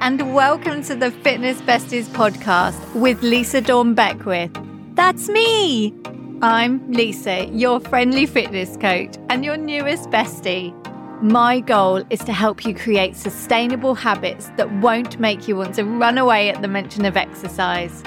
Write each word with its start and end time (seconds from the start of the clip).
and 0.00 0.32
welcome 0.32 0.80
to 0.80 0.94
the 0.94 1.10
Fitness 1.10 1.60
Besties 1.62 2.04
podcast 2.04 2.94
with 2.94 3.20
Lisa 3.22 3.60
Dawn 3.60 3.94
Beckwith. 3.94 4.50
That's 4.94 5.28
me! 5.28 5.92
I'm 6.40 6.92
Lisa, 6.92 7.46
your 7.46 7.80
friendly 7.80 8.24
fitness 8.24 8.76
coach 8.76 9.16
and 9.28 9.44
your 9.44 9.56
newest 9.56 10.08
bestie. 10.10 10.72
My 11.20 11.58
goal 11.58 12.04
is 12.10 12.20
to 12.20 12.32
help 12.32 12.64
you 12.64 12.76
create 12.76 13.16
sustainable 13.16 13.96
habits 13.96 14.50
that 14.56 14.72
won't 14.80 15.18
make 15.18 15.48
you 15.48 15.56
want 15.56 15.74
to 15.74 15.84
run 15.84 16.16
away 16.16 16.48
at 16.48 16.62
the 16.62 16.68
mention 16.68 17.04
of 17.04 17.16
exercise. 17.16 18.04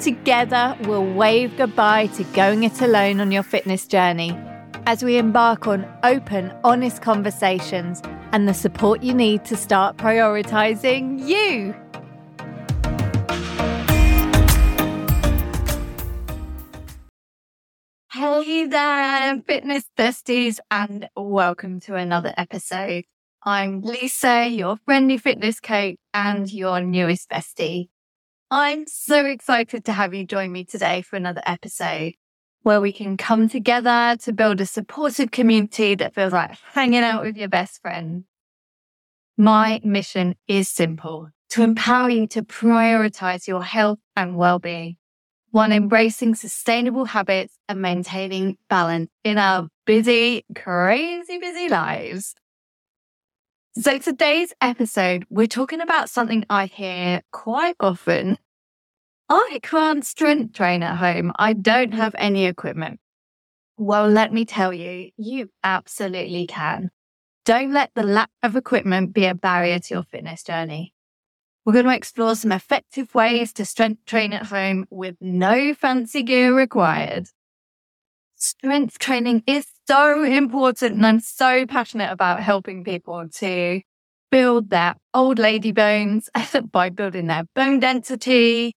Together, 0.00 0.76
we'll 0.82 1.04
wave 1.04 1.56
goodbye 1.56 2.06
to 2.08 2.24
going 2.34 2.62
it 2.62 2.80
alone 2.80 3.18
on 3.20 3.32
your 3.32 3.42
fitness 3.42 3.88
journey 3.88 4.38
as 4.86 5.04
we 5.04 5.16
embark 5.16 5.66
on 5.66 5.86
open, 6.02 6.52
honest 6.64 7.02
conversations 7.02 8.02
and 8.32 8.48
the 8.48 8.54
support 8.54 9.02
you 9.02 9.14
need 9.14 9.44
to 9.44 9.56
start 9.56 9.96
prioritizing 9.96 11.24
you. 11.26 11.74
Hey 18.12 18.66
there, 18.66 19.40
fitness 19.46 19.84
besties, 19.96 20.58
and 20.70 21.08
welcome 21.16 21.80
to 21.80 21.94
another 21.94 22.34
episode. 22.36 23.04
I'm 23.42 23.82
Lisa, 23.82 24.48
your 24.48 24.76
friendly 24.84 25.18
fitness 25.18 25.60
coach 25.60 25.96
and 26.12 26.52
your 26.52 26.80
newest 26.80 27.30
bestie. 27.30 27.88
I'm 28.50 28.86
so 28.86 29.24
excited 29.24 29.84
to 29.86 29.92
have 29.92 30.12
you 30.12 30.24
join 30.24 30.52
me 30.52 30.64
today 30.64 31.02
for 31.02 31.16
another 31.16 31.42
episode 31.46 32.14
where 32.62 32.80
we 32.80 32.92
can 32.92 33.16
come 33.16 33.48
together 33.48 34.16
to 34.22 34.32
build 34.32 34.60
a 34.60 34.66
supportive 34.66 35.30
community 35.30 35.94
that 35.94 36.14
feels 36.14 36.32
like 36.32 36.56
hanging 36.72 37.02
out 37.02 37.22
with 37.22 37.36
your 37.36 37.48
best 37.48 37.80
friend. 37.82 38.24
My 39.36 39.80
mission 39.82 40.36
is 40.46 40.68
simple 40.68 41.30
to 41.50 41.62
empower 41.62 42.10
you 42.10 42.26
to 42.28 42.42
prioritize 42.42 43.46
your 43.46 43.62
health 43.62 43.98
and 44.16 44.36
well-being 44.36 44.96
one 45.52 45.70
embracing 45.70 46.34
sustainable 46.34 47.04
habits 47.04 47.58
and 47.68 47.80
maintaining 47.80 48.56
balance 48.68 49.10
in 49.22 49.36
our 49.36 49.68
busy, 49.84 50.44
crazy 50.56 51.38
busy 51.38 51.68
lives. 51.68 52.34
So 53.76 53.98
today's 53.98 54.54
episode, 54.62 55.26
we're 55.28 55.46
talking 55.46 55.82
about 55.82 56.08
something 56.08 56.44
I 56.48 56.66
hear 56.66 57.22
quite 57.32 57.76
often 57.80 58.38
I 59.28 59.60
can't 59.62 60.04
strength 60.04 60.54
train 60.54 60.82
at 60.82 60.96
home. 60.96 61.32
I 61.36 61.52
don't 61.52 61.94
have 61.94 62.14
any 62.18 62.46
equipment. 62.46 63.00
Well, 63.78 64.08
let 64.08 64.32
me 64.32 64.44
tell 64.44 64.72
you, 64.72 65.10
you 65.16 65.48
absolutely 65.64 66.46
can. 66.46 66.90
Don't 67.44 67.72
let 67.72 67.90
the 67.94 68.02
lack 68.02 68.30
of 68.42 68.54
equipment 68.54 69.12
be 69.12 69.24
a 69.24 69.34
barrier 69.34 69.78
to 69.78 69.94
your 69.94 70.04
fitness 70.04 70.42
journey. 70.42 70.92
We're 71.64 71.72
going 71.72 71.86
to 71.86 71.94
explore 71.94 72.34
some 72.34 72.52
effective 72.52 73.14
ways 73.14 73.52
to 73.54 73.64
strength 73.64 74.04
train 74.04 74.32
at 74.32 74.46
home 74.46 74.84
with 74.90 75.16
no 75.20 75.74
fancy 75.74 76.22
gear 76.22 76.56
required. 76.56 77.28
Strength 78.34 78.98
training 78.98 79.44
is 79.46 79.66
so 79.86 80.24
important, 80.24 80.94
and 80.94 81.06
I'm 81.06 81.20
so 81.20 81.64
passionate 81.66 82.10
about 82.10 82.40
helping 82.40 82.82
people 82.82 83.28
to 83.36 83.80
build 84.32 84.70
their 84.70 84.96
old 85.14 85.38
lady 85.38 85.70
bones 85.70 86.28
by 86.72 86.90
building 86.90 87.28
their 87.28 87.44
bone 87.54 87.78
density, 87.78 88.74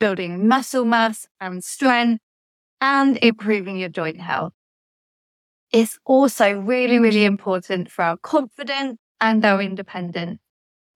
building 0.00 0.48
muscle 0.48 0.84
mass 0.84 1.28
and 1.40 1.62
strength, 1.62 2.20
and 2.80 3.18
improving 3.22 3.76
your 3.76 3.90
joint 3.90 4.20
health. 4.20 4.52
It's 5.72 5.98
also 6.04 6.52
really, 6.52 6.98
really 6.98 7.24
important 7.24 7.90
for 7.90 8.02
our 8.02 8.16
confidence 8.16 8.98
and 9.20 9.44
our 9.44 9.62
independence, 9.62 10.40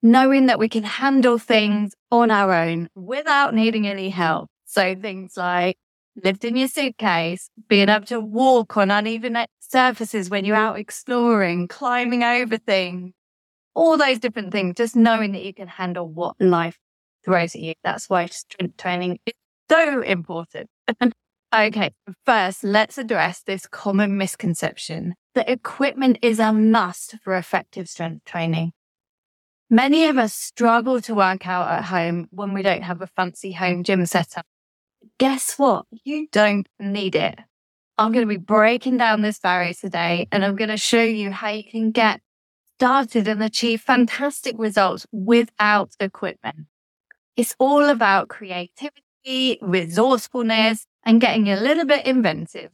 knowing 0.02 0.46
that 0.46 0.58
we 0.58 0.68
can 0.68 0.82
handle 0.82 1.38
things 1.38 1.92
on 2.10 2.30
our 2.30 2.52
own 2.52 2.88
without 2.96 3.54
needing 3.54 3.86
any 3.86 4.10
help. 4.10 4.48
So 4.64 4.96
things 4.96 5.36
like 5.36 5.76
lifting 6.22 6.56
your 6.56 6.68
suitcase, 6.68 7.50
being 7.68 7.88
able 7.88 8.06
to 8.06 8.20
walk 8.20 8.76
on 8.76 8.90
uneven 8.90 9.36
surfaces 9.60 10.30
when 10.30 10.44
you're 10.44 10.56
out 10.56 10.78
exploring, 10.78 11.68
climbing 11.68 12.24
over 12.24 12.56
things, 12.56 13.12
all 13.74 13.96
those 13.96 14.18
different 14.18 14.52
things, 14.52 14.74
just 14.76 14.96
knowing 14.96 15.32
that 15.32 15.44
you 15.44 15.54
can 15.54 15.68
handle 15.68 16.08
what 16.08 16.34
life 16.40 16.78
throws 17.24 17.54
at 17.54 17.60
you. 17.60 17.74
That's 17.82 18.08
why 18.08 18.26
strength 18.26 18.76
training 18.76 19.18
is 19.26 19.34
so 19.70 20.02
important. 20.02 20.68
okay, 21.54 21.90
first, 22.24 22.64
let's 22.64 22.98
address 22.98 23.42
this 23.42 23.66
common 23.66 24.16
misconception 24.16 25.14
that 25.34 25.48
equipment 25.48 26.18
is 26.22 26.38
a 26.38 26.52
must 26.52 27.16
for 27.22 27.36
effective 27.36 27.88
strength 27.88 28.24
training. 28.24 28.72
Many 29.70 30.06
of 30.06 30.18
us 30.18 30.34
struggle 30.34 31.00
to 31.02 31.14
work 31.14 31.46
out 31.48 31.70
at 31.70 31.84
home 31.84 32.28
when 32.30 32.52
we 32.52 32.62
don't 32.62 32.82
have 32.82 33.02
a 33.02 33.06
fancy 33.08 33.52
home 33.52 33.82
gym 33.82 34.06
setup. 34.06 34.46
Guess 35.18 35.54
what? 35.58 35.86
You 36.04 36.28
don't 36.30 36.68
need 36.78 37.14
it. 37.14 37.38
I'm 37.96 38.12
going 38.12 38.26
to 38.26 38.32
be 38.32 38.36
breaking 38.36 38.98
down 38.98 39.22
this 39.22 39.38
barrier 39.38 39.72
today 39.74 40.28
and 40.32 40.44
I'm 40.44 40.56
going 40.56 40.70
to 40.70 40.76
show 40.76 41.02
you 41.02 41.30
how 41.30 41.50
you 41.50 41.64
can 41.64 41.92
get 41.92 42.20
started 42.76 43.28
and 43.28 43.42
achieve 43.42 43.80
fantastic 43.80 44.56
results 44.58 45.06
without 45.12 45.92
equipment. 46.00 46.66
It's 47.36 47.56
all 47.58 47.88
about 47.88 48.28
creativity, 48.28 49.58
resourcefulness, 49.60 50.86
and 51.04 51.20
getting 51.20 51.50
a 51.50 51.56
little 51.56 51.84
bit 51.84 52.06
inventive. 52.06 52.70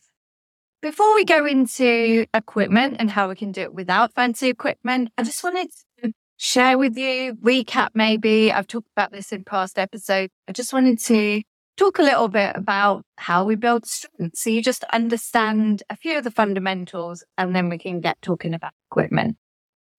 Before 0.83 1.15
we 1.15 1.25
go 1.25 1.47
into 1.47 2.27
equipment 2.35 2.97
and 2.99 3.11
how 3.11 3.29
we 3.29 3.37
can 3.37 3.53
do 3.53 3.63
it 3.63 3.75
without 3.75 4.15
fancy 4.15 4.49
equipment, 4.49 5.11
I 5.17 5.23
just 5.23 5.43
wanted 5.43 5.71
to 6.03 6.13
share 6.37 6.77
with 6.77 6.97
you, 6.97 7.35
recap 7.43 7.91
maybe. 7.95 8.53
I've 8.53 8.67
talked 8.67 8.89
about 8.97 9.13
this 9.13 9.33
in 9.33 9.45
past 9.45 9.79
episodes. 9.79 10.33
I 10.49 10.53
just 10.53 10.73
wanted 10.73 10.99
to 11.01 11.43
talk 11.77 11.99
a 11.99 12.03
little 12.03 12.29
bit 12.29 12.55
about 12.55 13.03
how 13.17 13.45
we 13.45 13.57
build 13.57 13.87
strength. 13.87 14.37
So 14.37 14.51
you 14.51 14.63
just 14.63 14.85
understand 14.85 15.83
a 15.89 15.97
few 15.97 16.19
of 16.19 16.25
the 16.25 16.31
fundamentals 16.31 17.25
and 17.39 17.57
then 17.57 17.71
we 17.71 17.79
can 17.79 18.01
get 18.01 18.21
talking 18.21 18.53
about 18.53 18.73
equipment. 18.91 19.37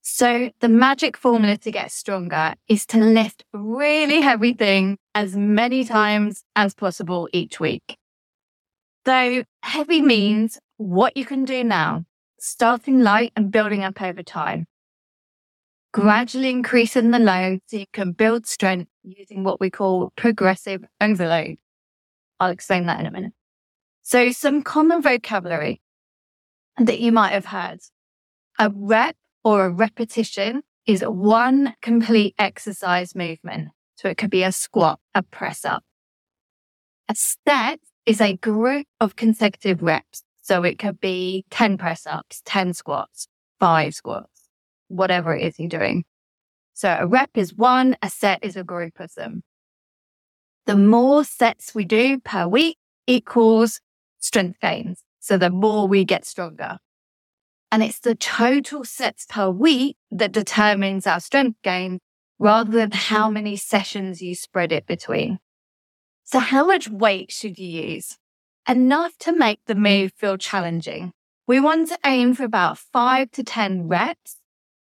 So 0.01 0.49
the 0.59 0.69
magic 0.69 1.15
formula 1.15 1.57
to 1.57 1.71
get 1.71 1.91
stronger 1.91 2.55
is 2.67 2.85
to 2.87 2.97
lift 2.97 3.43
really 3.53 4.21
heavy 4.21 4.53
things 4.53 4.97
as 5.13 5.35
many 5.35 5.83
times 5.83 6.43
as 6.55 6.73
possible 6.73 7.29
each 7.31 7.59
week. 7.59 7.97
So 9.05 9.43
heavy 9.61 10.01
means 10.01 10.59
what 10.77 11.15
you 11.15 11.25
can 11.25 11.45
do 11.45 11.63
now, 11.63 12.05
starting 12.39 13.01
light 13.01 13.31
and 13.35 13.51
building 13.51 13.83
up 13.83 14.01
over 14.01 14.23
time. 14.23 14.65
Gradually 15.93 16.49
increasing 16.49 17.11
the 17.11 17.19
load 17.19 17.59
so 17.67 17.77
you 17.77 17.85
can 17.93 18.13
build 18.13 18.47
strength 18.47 18.89
using 19.03 19.43
what 19.43 19.59
we 19.59 19.69
call 19.69 20.11
progressive 20.15 20.83
overload. 20.99 21.57
I'll 22.39 22.51
explain 22.51 22.87
that 22.87 22.99
in 22.99 23.05
a 23.05 23.11
minute. 23.11 23.33
So 24.01 24.31
some 24.31 24.63
common 24.63 25.03
vocabulary 25.03 25.79
that 26.77 26.99
you 26.99 27.11
might 27.11 27.33
have 27.33 27.45
heard. 27.45 27.79
A 28.57 28.71
rep 28.73 29.15
or 29.43 29.65
a 29.65 29.69
repetition 29.69 30.63
is 30.85 31.01
one 31.01 31.75
complete 31.81 32.35
exercise 32.37 33.15
movement. 33.15 33.69
So 33.95 34.09
it 34.09 34.17
could 34.17 34.29
be 34.29 34.43
a 34.43 34.51
squat, 34.51 34.99
a 35.13 35.23
press 35.23 35.63
up. 35.65 35.83
A 37.07 37.15
set 37.15 37.79
is 38.05 38.21
a 38.21 38.37
group 38.37 38.87
of 38.99 39.15
consecutive 39.15 39.81
reps. 39.81 40.23
So 40.41 40.63
it 40.63 40.79
could 40.79 40.99
be 40.99 41.45
10 41.51 41.77
press 41.77 42.07
ups, 42.07 42.41
10 42.45 42.73
squats, 42.73 43.27
five 43.59 43.93
squats, 43.93 44.49
whatever 44.87 45.35
it 45.35 45.45
is 45.45 45.59
you're 45.59 45.69
doing. 45.69 46.03
So 46.73 46.97
a 46.99 47.05
rep 47.05 47.29
is 47.35 47.53
one, 47.53 47.95
a 48.01 48.09
set 48.09 48.43
is 48.43 48.55
a 48.55 48.63
group 48.63 48.99
of 48.99 49.13
them. 49.13 49.43
The 50.65 50.75
more 50.75 51.23
sets 51.23 51.75
we 51.75 51.85
do 51.85 52.19
per 52.19 52.47
week 52.47 52.77
equals 53.07 53.81
strength 54.19 54.59
gains. 54.61 55.03
So 55.19 55.37
the 55.37 55.49
more 55.49 55.87
we 55.87 56.05
get 56.05 56.25
stronger. 56.25 56.79
And 57.71 57.81
it's 57.81 57.99
the 57.99 58.15
total 58.15 58.83
sets 58.83 59.25
per 59.25 59.49
week 59.49 59.95
that 60.11 60.33
determines 60.33 61.07
our 61.07 61.21
strength 61.21 61.57
gain 61.63 61.99
rather 62.37 62.71
than 62.71 62.91
how 62.91 63.25
mm-hmm. 63.25 63.35
many 63.35 63.55
sessions 63.55 64.21
you 64.21 64.35
spread 64.35 64.71
it 64.71 64.85
between. 64.85 65.39
So 66.23 66.39
how 66.39 66.65
much 66.65 66.89
weight 66.89 67.31
should 67.31 67.57
you 67.57 67.67
use? 67.67 68.17
Enough 68.67 69.17
to 69.19 69.31
make 69.31 69.59
the 69.65 69.75
move 69.75 70.11
feel 70.17 70.37
challenging. 70.37 71.13
We 71.47 71.59
want 71.59 71.89
to 71.89 71.99
aim 72.05 72.33
for 72.33 72.43
about 72.43 72.77
five 72.77 73.31
to 73.31 73.43
10 73.43 73.87
reps 73.87 74.37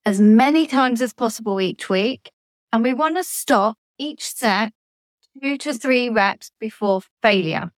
as 0.04 0.20
many 0.20 0.66
times 0.66 1.00
as 1.00 1.12
possible 1.12 1.60
each 1.60 1.88
week. 1.88 2.30
And 2.72 2.82
we 2.82 2.92
want 2.92 3.16
to 3.16 3.24
stop 3.24 3.76
each 3.98 4.24
set 4.24 4.72
two 5.40 5.56
to 5.58 5.74
three 5.74 6.08
reps 6.08 6.50
before 6.58 7.02
failure, 7.22 7.72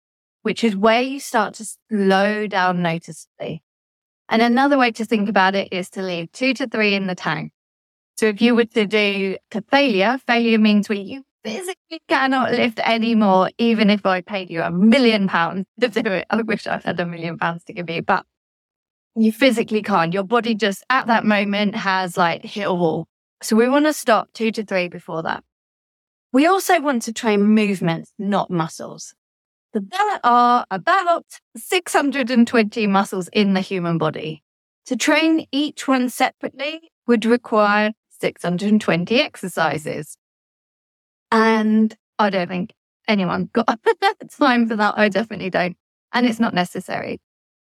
which 0.43 0.65
is 0.65 0.77
where 0.77 1.03
you 1.03 1.21
start 1.21 1.55
to 1.55 1.67
slow 1.91 2.47
down 2.47 2.83
noticeably. 2.83 3.63
And 4.29 4.43
another 4.43 4.79
way 4.79 4.91
to 4.93 5.05
think 5.05 5.29
about 5.29 5.55
it 5.55 5.73
is 5.73 5.91
to 5.91 6.03
leave 6.03 6.33
two 6.33 6.55
to 6.55 6.67
three 6.67 6.95
in 6.95 7.07
the 7.07 7.15
tank. 7.15 7.53
So 8.17 8.27
if 8.27 8.41
you 8.41 8.55
were 8.55 8.65
to 8.65 8.87
do 8.87 9.37
to 9.51 9.63
failure, 9.71 10.19
failure 10.27 10.59
means 10.59 10.89
where 10.89 10.99
you 10.99 11.25
physically 11.45 12.01
cannot 12.09 12.53
lift 12.53 12.79
anymore, 12.81 13.51
even 13.59 13.91
if 13.91 14.07
I 14.07 14.23
paid 14.23 14.51
you 14.51 14.63
a 14.63 14.71
million 14.71 15.29
pounds 15.29 15.67
to 15.81 15.89
do 15.89 16.11
it. 16.11 16.27
I 16.31 16.43
wish 16.43 16.67
I 16.67 16.81
had 16.83 16.99
a 16.99 17.07
million 17.07 17.39
pounds 17.39 17.65
to 17.65 17.73
give 17.73 17.91
you, 17.91 18.03
but 18.03 18.25
you 19.15 19.31
physically 19.33 19.83
can't. 19.83 20.13
Your 20.13 20.25
body 20.25 20.55
just 20.55 20.85
at 20.91 21.07
that 21.07 21.25
moment 21.25 21.77
has 21.77 22.17
like 22.17 22.45
hit 22.45 22.67
a 22.67 22.75
wall 22.75 23.07
So 23.43 23.57
we 23.57 23.69
want 23.69 23.85
to 23.87 23.93
stop 23.93 24.29
two 24.33 24.51
to 24.53 24.65
three 24.65 24.89
before 24.89 25.23
that. 25.23 25.45
We 26.33 26.47
also 26.47 26.81
want 26.81 27.03
to 27.03 27.13
train 27.13 27.43
movements, 27.43 28.13
not 28.19 28.51
muscles. 28.51 29.15
There 29.75 30.21
are 30.23 30.65
about 30.71 31.25
620 31.57 32.87
muscles 32.87 33.29
in 33.33 33.55
the 33.55 33.61
human 33.61 33.99
body. 33.99 34.43
To 34.87 34.97
train 34.97 35.47
each 35.51 35.89
one 35.89 36.09
separately 36.11 36.91
would 37.07 37.25
require 37.25 37.93
620 38.21 39.21
exercises. 39.21 40.17
And 41.33 41.97
I 42.19 42.31
don't 42.31 42.49
think 42.49 42.73
anyone 43.09 43.51
got 43.53 43.81
time 44.39 44.69
for 44.69 44.77
that. 44.77 44.95
I 44.97 45.09
definitely 45.09 45.51
don't. 45.51 45.77
And 46.13 46.27
it's 46.27 46.41
not 46.41 46.55
necessary. 46.55 47.21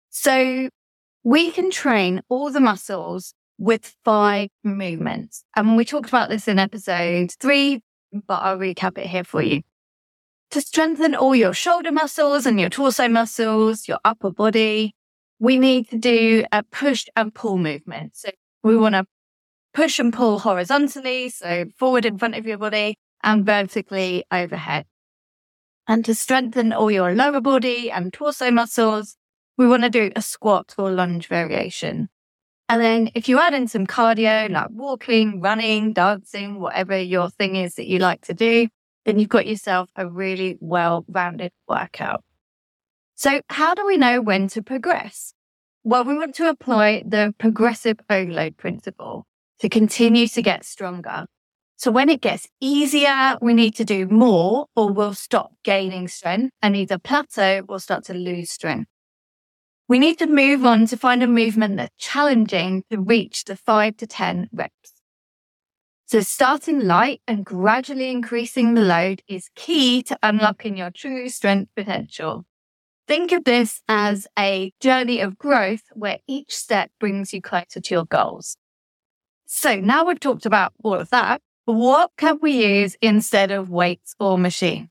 So 0.09 0.69
we 1.23 1.51
can 1.51 1.69
train 1.69 2.21
all 2.29 2.51
the 2.51 2.59
muscles 2.59 3.33
with 3.59 3.95
five 4.03 4.49
movements. 4.63 5.43
And 5.55 5.77
we 5.77 5.85
talked 5.85 6.09
about 6.09 6.29
this 6.29 6.47
in 6.47 6.57
episode 6.57 7.31
three, 7.39 7.81
but 8.11 8.41
I'll 8.41 8.57
recap 8.57 8.97
it 8.97 9.07
here 9.07 9.23
for 9.23 9.41
you. 9.41 9.61
To 10.51 10.61
strengthen 10.61 11.13
all 11.13 11.35
your 11.35 11.53
shoulder 11.53 11.91
muscles 11.91 12.47
and 12.47 12.59
your 12.59 12.69
torso 12.69 13.07
muscles, 13.07 13.87
your 13.87 13.99
upper 14.03 14.31
body, 14.31 14.95
we 15.39 15.59
need 15.59 15.89
to 15.89 15.97
do 15.97 16.43
a 16.51 16.63
push 16.63 17.05
and 17.15 17.33
pull 17.33 17.57
movement. 17.57 18.15
So 18.15 18.31
we 18.63 18.75
want 18.75 18.95
to 18.95 19.05
push 19.75 19.99
and 19.99 20.11
pull 20.11 20.39
horizontally, 20.39 21.29
so 21.29 21.65
forward 21.77 22.05
in 22.05 22.17
front 22.17 22.35
of 22.35 22.47
your 22.47 22.57
body 22.57 22.97
and 23.23 23.45
vertically 23.45 24.25
overhead. 24.31 24.85
And 25.87 26.03
to 26.05 26.15
strengthen 26.15 26.73
all 26.73 26.89
your 26.89 27.13
lower 27.13 27.41
body 27.41 27.91
and 27.91 28.11
torso 28.11 28.49
muscles, 28.49 29.17
we 29.55 29.67
want 29.67 29.83
to 29.83 29.89
do 29.89 30.11
a 30.15 30.21
squat 30.21 30.73
or 30.79 30.89
lunge 30.89 31.27
variation. 31.27 32.09
And 32.69 32.81
then 32.81 33.11
if 33.13 33.29
you 33.29 33.39
add 33.39 33.53
in 33.53 33.67
some 33.67 33.85
cardio, 33.85 34.49
like 34.49 34.69
walking, 34.71 35.41
running, 35.41 35.93
dancing, 35.93 36.59
whatever 36.59 36.99
your 36.99 37.29
thing 37.29 37.55
is 37.55 37.75
that 37.75 37.87
you 37.87 37.99
like 37.99 38.21
to 38.21 38.33
do, 38.33 38.67
then 39.05 39.19
you've 39.19 39.29
got 39.29 39.47
yourself 39.47 39.89
a 39.95 40.07
really 40.07 40.57
well 40.59 41.05
rounded 41.07 41.51
workout. 41.67 42.23
So 43.15 43.41
how 43.49 43.73
do 43.73 43.85
we 43.85 43.97
know 43.97 44.21
when 44.21 44.47
to 44.49 44.61
progress? 44.61 45.33
Well, 45.83 46.03
we 46.03 46.17
want 46.17 46.35
to 46.35 46.49
apply 46.49 47.03
the 47.05 47.33
progressive 47.37 47.99
overload 48.09 48.57
principle 48.57 49.25
to 49.59 49.69
continue 49.69 50.27
to 50.27 50.41
get 50.41 50.65
stronger. 50.65 51.25
So 51.77 51.91
when 51.91 52.09
it 52.09 52.21
gets 52.21 52.47
easier, 52.59 53.37
we 53.41 53.53
need 53.53 53.75
to 53.75 53.85
do 53.85 54.05
more 54.07 54.67
or 54.75 54.91
we'll 54.91 55.13
stop 55.13 55.53
gaining 55.63 56.09
strength 56.09 56.51
and 56.61 56.75
either 56.75 56.97
plateau 56.97 57.63
or 57.69 57.79
start 57.79 58.03
to 58.05 58.13
lose 58.13 58.51
strength. 58.51 58.89
We 59.87 59.97
need 59.97 60.19
to 60.19 60.27
move 60.27 60.65
on 60.65 60.85
to 60.87 60.97
find 60.97 61.23
a 61.23 61.27
movement 61.27 61.77
that's 61.77 61.95
challenging 61.97 62.83
to 62.91 62.99
reach 62.99 63.45
the 63.45 63.55
five 63.55 63.97
to 63.97 64.07
10 64.07 64.49
reps. 64.53 64.98
So 66.11 66.21
starting 66.21 66.79
light 66.87 67.21
and 67.27 67.45
gradually 67.45 68.09
increasing 68.09 68.73
the 68.73 68.81
load 68.81 69.21
is 69.27 69.51
key 69.53 70.01
to 70.01 70.17
unlocking 70.23 70.75
your 70.75 70.89
true 70.89 71.29
strength 71.29 71.69
potential. 71.75 72.45
Think 73.07 73.31
of 73.31 73.43
this 73.43 73.83
as 73.87 74.25
a 74.37 74.73
journey 74.79 75.19
of 75.19 75.37
growth 75.37 75.83
where 75.93 76.17
each 76.27 76.55
step 76.55 76.89
brings 76.99 77.31
you 77.31 77.43
closer 77.43 77.79
to 77.79 77.93
your 77.93 78.05
goals. 78.05 78.57
So 79.45 79.75
now 79.75 80.03
we've 80.03 80.19
talked 80.19 80.47
about 80.47 80.73
all 80.83 80.95
of 80.95 81.11
that. 81.11 81.41
What 81.65 82.09
can 82.17 82.39
we 82.41 82.53
use 82.65 82.97
instead 83.03 83.51
of 83.51 83.69
weights 83.69 84.15
or 84.19 84.39
machines? 84.39 84.89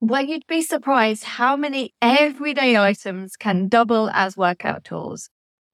Well, 0.00 0.24
you'd 0.24 0.46
be 0.46 0.62
surprised 0.62 1.24
how 1.24 1.56
many 1.56 1.92
everyday 2.00 2.78
items 2.78 3.36
can 3.36 3.68
double 3.68 4.08
as 4.08 4.38
workout 4.38 4.84
tools, 4.84 5.28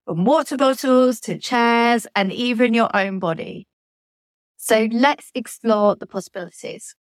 from 0.07 0.25
water 0.25 0.57
bottles 0.57 1.21
to 1.21 1.39
chairs 1.39 2.09
and 2.17 2.33
even 2.33 2.75
your 2.75 2.91
own 2.97 3.21
body. 3.21 3.69
So 4.65 4.87
let's 4.93 5.33
explore 5.35 5.97
the 5.97 6.07
possibilities. 6.07 6.95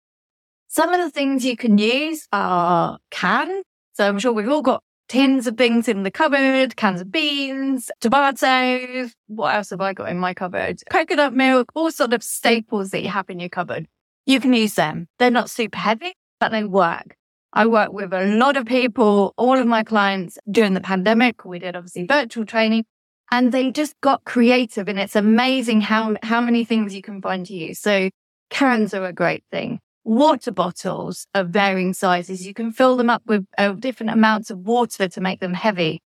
Some 0.69 0.95
of 0.95 1.01
the 1.01 1.11
things 1.11 1.45
you 1.45 1.57
can 1.57 1.77
use 1.77 2.29
are 2.33 3.01
cans. 3.11 3.65
So 3.95 4.07
I'm 4.07 4.21
sure 4.21 4.33
we've 4.33 4.49
all 4.49 4.63
got 4.63 4.81
tins 5.09 5.49
of 5.49 5.57
things 5.57 5.89
in 5.89 6.05
the 6.05 6.11
cupboard, 6.13 6.77
cans 6.77 7.01
of 7.01 7.11
beans, 7.11 7.91
tomatoes. 8.01 9.13
What 9.27 9.57
else 9.57 9.71
have 9.71 9.81
I 9.81 9.93
got 9.93 10.09
in 10.09 10.19
my 10.19 10.35
cupboard? 10.35 10.83
Coconut 10.89 11.35
milk, 11.35 11.73
all 11.75 11.91
sort 11.91 12.13
of 12.13 12.23
staples 12.23 12.91
that 12.91 13.03
you 13.03 13.09
have 13.09 13.29
in 13.29 13.41
your 13.41 13.49
cupboard. 13.49 13.89
You 14.25 14.39
can 14.39 14.53
use 14.53 14.75
them. 14.75 15.09
They're 15.19 15.29
not 15.33 15.51
super 15.51 15.79
heavy, 15.79 16.13
but 16.39 16.53
they 16.53 16.63
work. 16.63 17.17
I 17.53 17.67
work 17.67 17.93
with 17.93 18.13
a 18.13 18.37
lot 18.37 18.57
of 18.57 18.67
people, 18.67 19.35
all 19.37 19.59
of 19.59 19.67
my 19.67 19.83
clients 19.83 20.39
during 20.49 20.75
the 20.75 20.81
pandemic. 20.81 21.45
We 21.45 21.59
did 21.59 21.75
obviously 21.75 22.07
virtual 22.07 22.47
training 22.47 22.85
and 23.31 23.53
they 23.53 23.71
just 23.71 24.01
got 24.01 24.25
creative 24.25 24.89
and 24.89 24.99
it's 24.99 25.17
amazing 25.17 25.81
how, 25.83 26.17
how 26.23 26.41
many 26.41 26.65
things 26.65 26.95
you 26.95 27.03
can 27.03 27.21
find 27.21 27.47
to 27.47 27.55
use. 27.55 27.79
So 27.79 28.11
cans 28.51 28.95
are 28.95 29.05
a 29.05 29.13
great 29.13 29.45
thing 29.51 29.81
water 30.09 30.51
bottles 30.51 31.27
of 31.35 31.51
varying 31.51 31.93
sizes. 31.93 32.47
You 32.47 32.55
can 32.55 32.73
fill 32.73 32.97
them 32.97 33.11
up 33.11 33.23
with 33.27 33.45
uh, 33.59 33.73
different 33.73 34.11
amounts 34.11 34.51
of 34.51 34.59
water 34.61 35.07
to 35.07 35.21
make 35.21 35.41
them 35.41 35.53
heavy. 35.53 36.01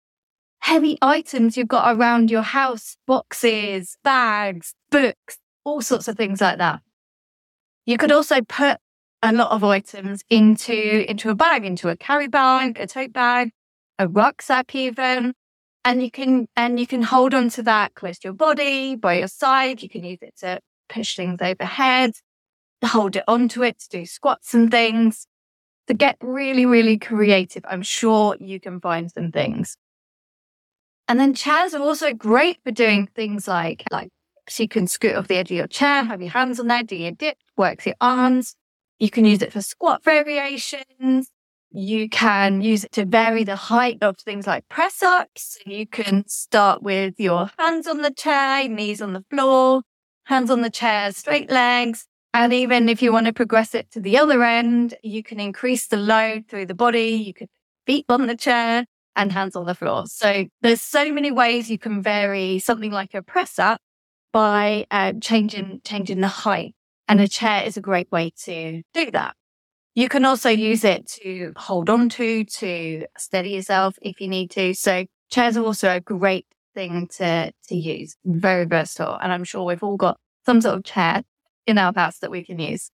Heavy 0.62 0.98
items 1.02 1.58
you've 1.58 1.68
got 1.68 1.96
around 1.98 2.32
your 2.32 2.42
house, 2.42 2.96
boxes, 3.06 3.98
bags, 4.04 4.74
books, 4.90 5.38
all 5.66 5.82
sorts 5.82 6.08
of 6.08 6.16
things 6.16 6.40
like 6.40 6.60
that. 6.60 6.80
You 7.86 7.98
could 7.98 8.12
also 8.12 8.42
put 8.42 8.78
a 9.22 9.34
lot 9.34 9.52
of 9.52 9.66
items 9.66 10.24
into, 10.30 11.10
into 11.10 11.30
a 11.30 11.36
bag, 11.36 11.66
into 11.66 11.90
a 11.90 11.98
carry 11.98 12.28
bag, 12.28 12.80
a 12.80 12.88
tote 12.88 13.12
bag, 13.12 13.52
a 13.98 14.08
rucksack 14.08 14.74
even. 14.76 15.34
And 15.86 16.04
you 16.04 16.12
can, 16.12 16.48
and 16.56 16.80
you 16.80 16.86
can 16.86 17.02
hold 17.02 17.34
on 17.34 17.50
to 17.52 17.64
that 17.64 17.96
close 17.96 18.20
to 18.20 18.28
your 18.28 18.34
body, 18.34 18.96
by 18.96 19.20
your 19.20 19.28
side. 19.28 19.82
You 19.82 19.90
can 19.90 20.04
use 20.04 20.20
it 20.22 20.36
to 20.40 20.60
push 20.90 21.16
things 21.16 21.40
overhead 21.42 22.14
hold 22.84 23.16
it 23.16 23.24
onto 23.28 23.64
it 23.64 23.80
to 23.80 23.90
do 23.90 24.06
squats 24.06 24.54
and 24.54 24.72
things. 24.72 25.28
To 25.88 25.96
get 25.96 26.18
really, 26.22 26.68
really 26.68 27.00
creative, 27.00 27.66
I'm 27.68 27.82
sure 27.82 28.38
you 28.40 28.60
can 28.60 28.80
find 28.80 29.12
some 29.12 29.32
things. 29.32 29.76
And 31.08 31.20
then 31.20 31.34
chairs 31.34 31.74
are 31.74 31.82
also 31.82 32.14
great 32.14 32.60
for 32.64 32.70
doing 32.70 33.08
things 33.16 33.48
like, 33.48 33.84
like 33.92 34.10
so 34.48 34.62
you 34.62 34.70
can 34.70 34.86
scoot 34.86 35.16
off 35.16 35.28
the 35.28 35.38
edge 35.38 35.50
of 35.50 35.58
your 35.58 35.66
chair, 35.66 36.04
have 36.04 36.22
your 36.22 36.30
hands 36.30 36.60
on 36.60 36.68
there, 36.68 36.84
do 36.84 36.96
your 36.96 37.12
dip, 37.12 37.38
works 37.58 37.88
your 37.88 37.96
arms. 38.00 38.56
You 39.00 39.10
can 39.10 39.26
use 39.26 39.42
it 39.42 39.52
for 39.52 39.64
squat 39.64 40.04
variations. 40.04 41.32
You 41.72 42.10
can 42.10 42.62
use 42.62 42.84
it 42.84 42.92
to 42.94 43.06
vary 43.06 43.44
the 43.44 43.56
height 43.56 44.00
of 44.02 44.18
things 44.18 44.48
like 44.48 44.68
press 44.70 45.04
ups. 45.04 45.60
You 45.66 45.86
can 45.86 46.28
start 46.28 46.82
with 46.82 47.20
your 47.20 47.52
hands 47.60 47.88
on 47.88 48.02
the 48.02 48.12
chair, 48.12 48.68
knees 48.68 49.02
on 49.02 49.14
the 49.14 49.24
floor, 49.30 49.84
hands 50.26 50.50
on 50.50 50.62
the 50.62 50.72
chair, 50.72 51.12
straight 51.12 51.52
legs, 51.52 52.08
and 52.34 52.54
even 52.54 52.90
if 52.90 53.02
you 53.02 53.12
want 53.12 53.26
to 53.26 53.34
progress 53.34 53.74
it 53.74 53.90
to 53.92 54.00
the 54.00 54.18
other 54.18 54.44
end, 54.44 54.94
you 55.04 55.24
can 55.24 55.40
increase 55.40 55.88
the 55.88 55.98
load 55.98 56.48
through 56.48 56.68
the 56.68 56.76
body. 56.76 57.10
You 57.10 57.34
could 57.34 57.50
feet 57.86 58.06
on 58.10 58.28
the 58.28 58.36
chair 58.36 58.86
and 59.16 59.32
hands 59.32 59.56
on 59.56 59.66
the 59.66 59.74
floor. 59.74 60.06
So 60.06 60.46
there's 60.62 60.82
so 60.82 61.12
many 61.12 61.32
ways 61.32 61.72
you 61.72 61.80
can 61.80 62.02
vary 62.04 62.60
something 62.60 62.92
like 62.92 63.14
a 63.14 63.24
press 63.24 63.58
up 63.58 63.82
by 64.32 64.86
uh, 64.92 65.14
changing, 65.22 65.82
changing 65.84 66.22
the 66.22 66.28
height. 66.28 66.76
And 67.08 67.20
a 67.20 67.28
chair 67.28 67.64
is 67.64 67.76
a 67.76 67.82
great 67.82 68.12
way 68.12 68.32
to 68.44 68.84
do 68.94 69.12
that. 69.12 69.36
You 70.00 70.08
can 70.08 70.24
also 70.24 70.50
use 70.50 70.86
it 70.86 71.08
to 71.22 71.52
hold 71.58 71.90
on 71.90 72.08
to, 72.08 72.46
to 72.46 73.06
steady 73.18 73.50
yourself 73.50 73.98
if 74.02 74.22
you 74.22 74.30
need 74.30 74.50
to. 74.52 74.74
So 74.74 75.04
chairs 75.30 75.58
are 75.58 75.66
also 75.66 75.94
a 75.94 76.00
great 76.00 76.46
thing 76.74 77.10
to, 77.18 77.52
to 77.68 77.76
use. 77.76 78.16
Very 78.24 78.64
versatile. 78.64 79.20
And 79.22 79.34
I'm 79.34 79.44
sure 79.44 79.66
we've 79.66 79.84
all 79.84 79.98
got 79.98 80.18
some 80.46 80.62
sort 80.62 80.76
of 80.76 80.86
chair 80.86 81.24
in 81.68 81.78
our 81.78 81.92
house 81.94 82.20
that 82.20 82.32
we 82.32 82.46
can 82.46 82.60
use. 82.60 82.92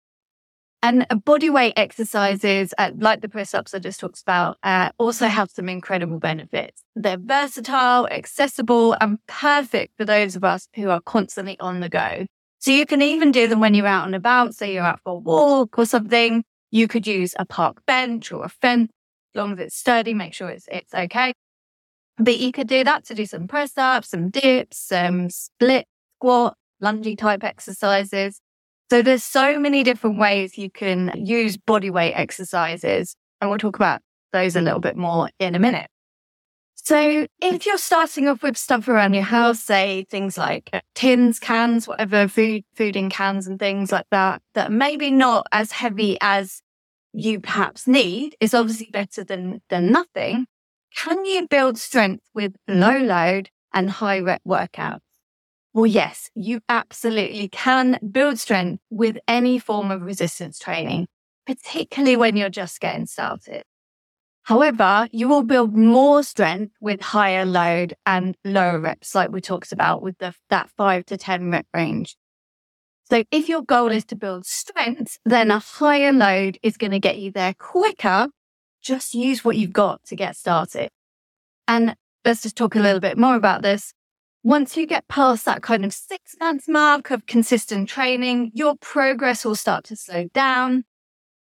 And 0.81 1.05
body 1.25 1.49
weight 1.49 1.73
exercises, 1.75 2.73
uh, 2.77 2.91
like 2.95 3.19
the 3.19 3.27
press 3.27 3.53
ups 3.53 3.73
I 3.73 3.79
just 3.79 3.99
talked 3.99 4.21
about, 4.21 4.55
uh, 4.63 4.91
also 4.97 5.27
have 5.27 5.51
some 5.51 5.67
incredible 5.67 6.19
benefits. 6.19 6.85
They're 6.95 7.17
versatile, 7.19 8.07
accessible, 8.07 8.95
and 9.01 9.17
perfect 9.27 9.97
for 9.97 10.05
those 10.05 10.37
of 10.37 10.45
us 10.45 10.69
who 10.73 10.89
are 10.89 11.01
constantly 11.01 11.59
on 11.59 11.81
the 11.81 11.89
go. 11.89 12.27
So 12.59 12.71
you 12.71 12.85
can 12.85 13.01
even 13.01 13.33
do 13.33 13.49
them 13.49 13.59
when 13.59 13.73
you're 13.73 13.87
out 13.87 14.05
and 14.05 14.15
about. 14.15 14.55
Say 14.55 14.73
you're 14.73 14.85
out 14.85 15.01
for 15.03 15.15
a 15.15 15.19
walk 15.19 15.77
or 15.77 15.85
something. 15.85 16.45
You 16.73 16.87
could 16.87 17.05
use 17.05 17.35
a 17.37 17.45
park 17.45 17.85
bench 17.85 18.31
or 18.31 18.43
a 18.43 18.49
fence, 18.49 18.89
as 19.35 19.37
long 19.37 19.53
as 19.53 19.59
it's 19.59 19.75
sturdy, 19.75 20.15
make 20.15 20.33
sure 20.33 20.49
it's, 20.49 20.67
it's 20.71 20.91
okay. 20.91 21.31
But 22.17 22.39
you 22.39 22.51
could 22.51 22.67
do 22.67 22.83
that 22.83 23.05
to 23.05 23.13
do 23.13 23.27
some 23.27 23.47
press 23.47 23.77
ups, 23.77 24.09
some 24.09 24.31
dips, 24.31 24.79
some 24.79 25.29
split 25.29 25.85
squat, 26.17 26.57
lungey 26.81 27.15
type 27.15 27.43
exercises. 27.43 28.41
So 28.89 29.03
there's 29.03 29.23
so 29.23 29.59
many 29.59 29.83
different 29.83 30.17
ways 30.17 30.57
you 30.57 30.71
can 30.71 31.11
use 31.15 31.57
body 31.57 31.91
weight 31.91 32.13
exercises. 32.13 33.15
And 33.39 33.51
we'll 33.51 33.59
talk 33.59 33.75
about 33.75 34.01
those 34.31 34.55
a 34.55 34.61
little 34.61 34.79
bit 34.79 34.97
more 34.97 35.29
in 35.37 35.53
a 35.53 35.59
minute. 35.59 35.91
So 36.73 37.27
if 37.39 37.67
you're 37.67 37.77
starting 37.77 38.27
off 38.27 38.41
with 38.41 38.57
stuff 38.57 38.87
around 38.87 39.13
your 39.13 39.23
house, 39.23 39.59
say 39.59 40.07
things 40.09 40.39
like 40.39 40.71
tins, 40.95 41.37
cans, 41.39 41.87
whatever 41.87 42.27
food, 42.27 42.63
food 42.73 42.95
in 42.95 43.11
cans 43.11 43.45
and 43.45 43.59
things 43.59 43.91
like 43.91 44.07
that, 44.09 44.41
that 44.55 44.71
maybe 44.71 45.11
not 45.11 45.45
as 45.51 45.71
heavy 45.71 46.17
as 46.19 46.62
you 47.13 47.39
perhaps 47.39 47.87
need 47.87 48.35
is 48.39 48.53
obviously 48.53 48.89
better 48.91 49.23
than, 49.23 49.61
than 49.69 49.91
nothing. 49.91 50.47
Can 50.95 51.25
you 51.25 51.47
build 51.47 51.77
strength 51.77 52.25
with 52.33 52.55
low 52.67 52.97
load 52.97 53.49
and 53.73 53.89
high 53.89 54.19
rep 54.19 54.41
workouts? 54.47 54.99
Well, 55.73 55.87
yes, 55.87 56.29
you 56.35 56.61
absolutely 56.69 57.47
can 57.47 57.99
build 58.11 58.37
strength 58.37 58.83
with 58.91 59.17
any 59.27 59.57
form 59.57 59.89
of 59.89 60.03
resistance 60.03 60.59
training, 60.59 61.07
particularly 61.47 62.15
when 62.15 62.35
you're 62.35 62.49
just 62.49 62.79
getting 62.79 63.07
started. 63.07 63.63
However, 64.43 65.07
you 65.11 65.27
will 65.29 65.43
build 65.43 65.75
more 65.75 66.21
strength 66.21 66.75
with 66.81 67.01
higher 67.01 67.45
load 67.45 67.95
and 68.05 68.35
lower 68.43 68.79
reps, 68.79 69.15
like 69.15 69.31
we 69.31 69.41
talked 69.41 69.71
about 69.71 70.01
with 70.01 70.17
the, 70.17 70.35
that 70.49 70.69
five 70.77 71.05
to 71.05 71.17
10 71.17 71.49
rep 71.49 71.65
range. 71.73 72.17
So 73.09 73.23
if 73.31 73.49
your 73.49 73.61
goal 73.61 73.91
is 73.91 74.05
to 74.05 74.15
build 74.15 74.45
strength, 74.45 75.19
then 75.25 75.51
a 75.51 75.59
higher 75.59 76.13
load 76.13 76.57
is 76.63 76.77
going 76.77 76.91
to 76.91 76.99
get 76.99 77.17
you 77.19 77.31
there 77.31 77.53
quicker. 77.53 78.27
Just 78.81 79.13
use 79.13 79.43
what 79.43 79.57
you've 79.57 79.73
got 79.73 80.03
to 80.05 80.15
get 80.15 80.35
started. 80.35 80.89
And 81.67 81.95
let's 82.25 82.41
just 82.41 82.55
talk 82.55 82.75
a 82.75 82.79
little 82.79 82.99
bit 82.99 83.17
more 83.17 83.35
about 83.35 83.61
this. 83.61 83.93
Once 84.43 84.75
you 84.75 84.85
get 84.85 85.07
past 85.07 85.45
that 85.45 85.61
kind 85.61 85.85
of 85.85 85.93
six 85.93 86.35
months 86.39 86.67
mark 86.67 87.11
of 87.11 87.25
consistent 87.25 87.87
training, 87.87 88.51
your 88.53 88.75
progress 88.75 89.45
will 89.45 89.55
start 89.55 89.85
to 89.85 89.95
slow 89.95 90.27
down. 90.33 90.83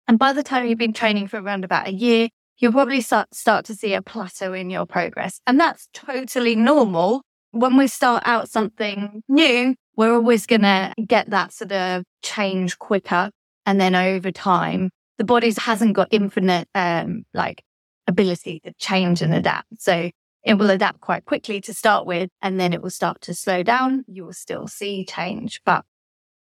And 0.08 0.20
by 0.20 0.34
the 0.34 0.44
time 0.44 0.68
you've 0.68 0.78
been 0.78 0.94
training 0.94 1.28
for 1.28 1.42
around 1.42 1.64
about 1.64 1.88
a 1.88 1.94
year, 1.94 2.30
you'll 2.58 2.72
probably 2.72 3.02
start, 3.02 3.34
start 3.34 3.66
to 3.66 3.76
see 3.76 3.94
a 3.94 4.02
plateau 4.02 4.54
in 4.54 4.70
your 4.70 4.86
progress. 4.86 5.40
And 5.48 5.60
that's 5.60 5.88
totally 5.94 6.56
normal. 6.56 7.24
When 7.52 7.78
we 7.78 7.88
start 7.88 8.24
out 8.26 8.50
something 8.50 9.24
new, 9.28 9.76
we're 9.96 10.14
always 10.14 10.46
going 10.46 10.62
to 10.62 10.94
get 11.06 11.30
that 11.30 11.54
sort 11.54 11.72
of 11.72 12.04
change 12.22 12.80
quicker. 12.80 13.30
And 13.66 13.80
then 13.80 13.96
over 13.96 14.32
time, 14.32 14.90
the 15.18 15.24
body 15.24 15.54
hasn't 15.58 15.94
got 15.94 16.08
infinite, 16.12 16.68
um, 16.76 17.24
like 17.34 17.64
ability 18.08 18.60
to 18.66 18.74
change 18.80 19.22
and 19.22 19.34
adapt. 19.34 19.68
So 19.82 20.10
it 20.44 20.56
will 20.56 20.70
adapt 20.70 21.00
quite 21.00 21.26
quickly 21.26 21.62
to 21.62 21.74
start 21.74 22.06
with, 22.06 22.30
and 22.42 22.60
then 22.60 22.74
it 22.74 22.82
will 22.82 22.90
start 22.90 23.22
to 23.22 23.34
slow 23.34 23.64
down. 23.64 24.04
You 24.08 24.26
will 24.26 24.34
still 24.34 24.68
see 24.68 25.06
change. 25.06 25.62
But 25.66 25.86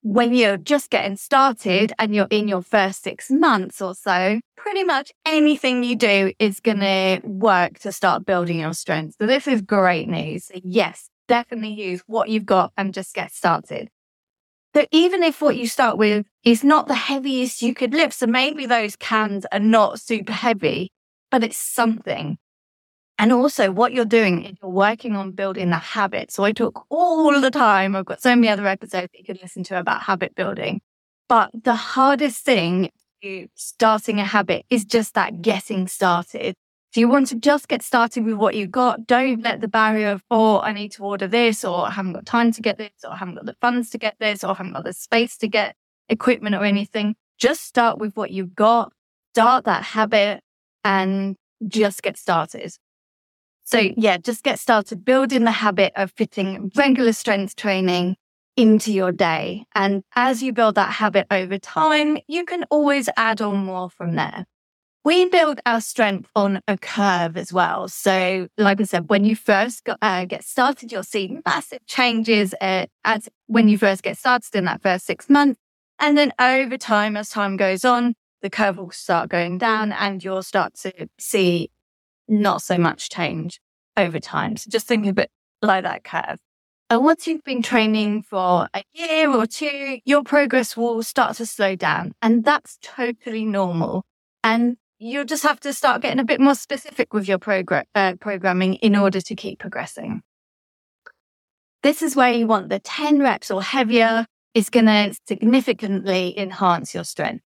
when 0.03 0.33
you're 0.33 0.57
just 0.57 0.91
getting 0.91 1.17
started 1.17 1.93
and 1.97 2.13
you're 2.13 2.27
in 2.29 2.47
your 2.47 2.61
first 2.61 3.01
six 3.01 3.31
months 3.31 3.81
or 3.81 3.95
so, 3.95 4.39
pretty 4.55 4.83
much 4.83 5.11
anything 5.25 5.83
you 5.83 5.95
do 5.95 6.31
is 6.37 6.59
going 6.59 6.79
to 6.79 7.21
work 7.23 7.79
to 7.79 7.91
start 7.91 8.25
building 8.25 8.59
your 8.59 8.73
strength. 8.73 9.15
So 9.19 9.25
this 9.25 9.47
is 9.47 9.61
great 9.61 10.07
news. 10.07 10.51
Yes, 10.63 11.09
definitely 11.27 11.73
use 11.73 12.01
what 12.07 12.29
you've 12.29 12.45
got 12.45 12.71
and 12.77 12.93
just 12.93 13.13
get 13.13 13.31
started. 13.31 13.89
So 14.75 14.85
even 14.91 15.23
if 15.23 15.41
what 15.41 15.57
you 15.57 15.67
start 15.67 15.97
with 15.97 16.25
is 16.43 16.63
not 16.63 16.87
the 16.87 16.95
heaviest 16.95 17.61
you 17.61 17.73
could 17.73 17.93
lift, 17.93 18.13
so 18.13 18.27
maybe 18.27 18.65
those 18.65 18.95
cans 18.95 19.45
are 19.51 19.59
not 19.59 19.99
super 19.99 20.33
heavy, 20.33 20.91
but 21.31 21.43
it's 21.43 21.57
something. 21.57 22.37
And 23.19 23.33
also, 23.33 23.71
what 23.71 23.93
you're 23.93 24.05
doing 24.05 24.45
is 24.45 24.57
you're 24.61 24.69
working 24.69 25.15
on 25.15 25.31
building 25.31 25.71
a 25.71 25.79
habit. 25.79 26.31
So 26.31 26.43
I 26.43 26.51
talk 26.51 26.85
all 26.89 27.41
the 27.41 27.49
time. 27.49 27.95
I've 27.95 28.05
got 28.05 28.21
so 28.21 28.35
many 28.35 28.49
other 28.49 28.67
episodes 28.67 29.09
that 29.11 29.17
you 29.17 29.23
can 29.23 29.39
listen 29.41 29.63
to 29.65 29.79
about 29.79 30.03
habit 30.03 30.35
building. 30.35 30.81
But 31.27 31.49
the 31.63 31.75
hardest 31.75 32.45
thing 32.45 32.91
to 33.23 33.47
starting 33.55 34.19
a 34.19 34.25
habit 34.25 34.65
is 34.69 34.85
just 34.85 35.15
that 35.15 35.41
getting 35.41 35.87
started. 35.87 36.55
So 36.97 37.01
you 37.01 37.09
want 37.09 37.27
to 37.27 37.35
just 37.35 37.67
get 37.67 37.83
started 37.83 38.25
with 38.25 38.37
what 38.37 38.55
you've 38.55 38.71
got. 38.71 39.05
Don't 39.05 39.43
let 39.43 39.61
the 39.61 39.67
barrier 39.67 40.09
of, 40.09 40.23
oh, 40.31 40.61
I 40.61 40.73
need 40.73 40.93
to 40.93 41.03
order 41.03 41.27
this, 41.27 41.63
or 41.63 41.85
I 41.85 41.91
haven't 41.91 42.13
got 42.13 42.25
time 42.25 42.51
to 42.53 42.59
get 42.59 42.79
this, 42.79 42.89
or 43.03 43.11
I 43.11 43.17
haven't 43.17 43.35
got 43.35 43.45
the 43.45 43.55
funds 43.61 43.91
to 43.91 43.99
get 43.99 44.15
this, 44.19 44.43
or 44.43 44.49
I 44.49 44.53
haven't 44.55 44.73
got 44.73 44.83
the 44.83 44.93
space 44.93 45.37
to 45.37 45.47
get 45.47 45.75
equipment 46.09 46.55
or 46.55 46.63
anything. 46.63 47.15
Just 47.37 47.65
start 47.65 47.99
with 47.99 48.17
what 48.17 48.31
you've 48.31 48.55
got, 48.55 48.93
start 49.35 49.65
that 49.65 49.83
habit, 49.83 50.41
and 50.83 51.35
just 51.67 52.01
get 52.01 52.17
started. 52.17 52.73
So 53.63 53.91
yeah, 53.95 54.17
just 54.17 54.41
get 54.41 54.57
started 54.57 55.05
building 55.05 55.43
the 55.43 55.51
habit 55.51 55.93
of 55.95 56.11
fitting 56.17 56.71
regular 56.75 57.13
strength 57.13 57.55
training 57.55 58.15
into 58.55 58.91
your 58.91 59.11
day. 59.11 59.65
And 59.75 60.01
as 60.15 60.41
you 60.41 60.51
build 60.51 60.73
that 60.73 60.93
habit 60.93 61.27
over 61.29 61.59
time, 61.59 62.17
you 62.27 62.43
can 62.43 62.65
always 62.71 63.07
add 63.17 63.39
on 63.39 63.57
more 63.57 63.91
from 63.91 64.15
there. 64.15 64.47
We 65.07 65.23
build 65.29 65.61
our 65.65 65.79
strength 65.79 66.29
on 66.35 66.59
a 66.67 66.77
curve 66.77 67.37
as 67.37 67.53
well. 67.53 67.87
So, 67.87 68.49
like 68.57 68.81
I 68.81 68.83
said, 68.83 69.09
when 69.09 69.23
you 69.23 69.37
first 69.37 69.87
uh, 70.01 70.25
get 70.25 70.43
started, 70.43 70.91
you'll 70.91 71.01
see 71.01 71.39
massive 71.45 71.85
changes 71.85 72.53
uh, 72.59 72.87
as 73.05 73.29
when 73.45 73.69
you 73.69 73.77
first 73.77 74.03
get 74.03 74.17
started 74.17 74.53
in 74.53 74.65
that 74.65 74.81
first 74.81 75.05
six 75.05 75.29
months. 75.29 75.61
And 75.97 76.17
then 76.17 76.33
over 76.41 76.77
time, 76.77 77.15
as 77.15 77.29
time 77.29 77.55
goes 77.55 77.85
on, 77.85 78.15
the 78.41 78.49
curve 78.49 78.79
will 78.79 78.91
start 78.91 79.29
going 79.29 79.59
down 79.59 79.93
and 79.93 80.21
you'll 80.21 80.43
start 80.43 80.73
to 80.81 81.07
see 81.17 81.71
not 82.27 82.61
so 82.61 82.77
much 82.77 83.09
change 83.09 83.61
over 83.95 84.19
time. 84.19 84.57
So 84.57 84.69
just 84.69 84.87
think 84.87 85.05
of 85.07 85.17
it 85.19 85.31
like 85.61 85.85
that 85.85 86.03
curve. 86.03 86.39
And 86.89 87.05
once 87.05 87.27
you've 87.27 87.45
been 87.45 87.61
training 87.61 88.23
for 88.23 88.67
a 88.73 88.83
year 88.91 89.31
or 89.31 89.47
two, 89.47 89.99
your 90.03 90.23
progress 90.23 90.75
will 90.75 91.01
start 91.01 91.37
to 91.37 91.45
slow 91.45 91.77
down. 91.77 92.11
And 92.21 92.43
that's 92.43 92.77
totally 92.81 93.45
normal. 93.45 94.03
And 94.43 94.75
you'll 94.99 95.25
just 95.25 95.43
have 95.43 95.59
to 95.61 95.73
start 95.73 96.01
getting 96.01 96.19
a 96.19 96.25
bit 96.25 96.39
more 96.39 96.55
specific 96.55 97.13
with 97.13 97.27
your 97.27 97.37
progr- 97.37 97.85
uh, 97.93 98.13
programming 98.19 98.75
in 98.75 98.95
order 98.95 99.21
to 99.21 99.35
keep 99.35 99.59
progressing. 99.59 100.21
This 101.83 102.01
is 102.01 102.15
where 102.15 102.31
you 102.31 102.47
want 102.47 102.69
the 102.69 102.79
10 102.79 103.19
reps 103.19 103.51
or 103.51 103.61
heavier 103.61 104.25
is 104.53 104.69
going 104.69 104.87
to 104.87 105.15
significantly 105.27 106.37
enhance 106.37 106.93
your 106.93 107.03
strength. 107.03 107.43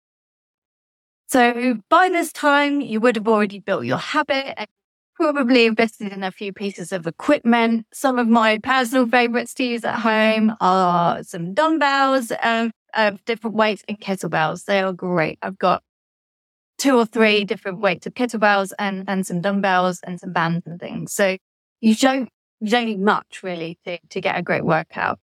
So 1.26 1.78
by 1.88 2.08
this 2.08 2.32
time, 2.32 2.80
you 2.80 3.00
would 3.00 3.16
have 3.16 3.28
already 3.28 3.60
built 3.60 3.84
your 3.84 3.98
habit 3.98 4.54
and 4.58 4.68
probably 5.14 5.66
invested 5.66 6.12
in 6.12 6.22
a 6.22 6.30
few 6.30 6.52
pieces 6.52 6.92
of 6.92 7.06
equipment. 7.06 7.86
Some 7.92 8.18
of 8.18 8.26
my 8.26 8.58
personal 8.58 9.06
favorites 9.06 9.54
to 9.54 9.64
use 9.64 9.84
at 9.84 10.00
home 10.00 10.56
are 10.60 11.22
some 11.22 11.52
dumbbells 11.52 12.32
of, 12.42 12.70
of 12.94 13.24
different 13.24 13.56
weights 13.56 13.84
and 13.86 14.00
kettlebells. 14.00 14.64
They 14.64 14.80
are 14.80 14.92
great. 14.92 15.38
I've 15.42 15.58
got 15.58 15.82
two 16.80 16.96
or 16.96 17.06
three 17.06 17.44
mm. 17.44 17.46
different 17.46 17.78
weights 17.78 18.06
of 18.06 18.14
kettlebells 18.14 18.72
and, 18.78 19.04
and 19.06 19.26
some 19.26 19.40
dumbbells 19.40 20.00
and 20.04 20.18
some 20.18 20.32
bands 20.32 20.66
and 20.66 20.80
things. 20.80 21.12
So 21.12 21.36
you 21.80 21.94
don't, 21.94 22.28
you 22.60 22.70
don't 22.70 22.86
need 22.86 23.00
much 23.00 23.42
really 23.42 23.78
to, 23.84 23.98
to 24.08 24.20
get 24.20 24.38
a 24.38 24.42
great 24.42 24.64
workout. 24.64 25.18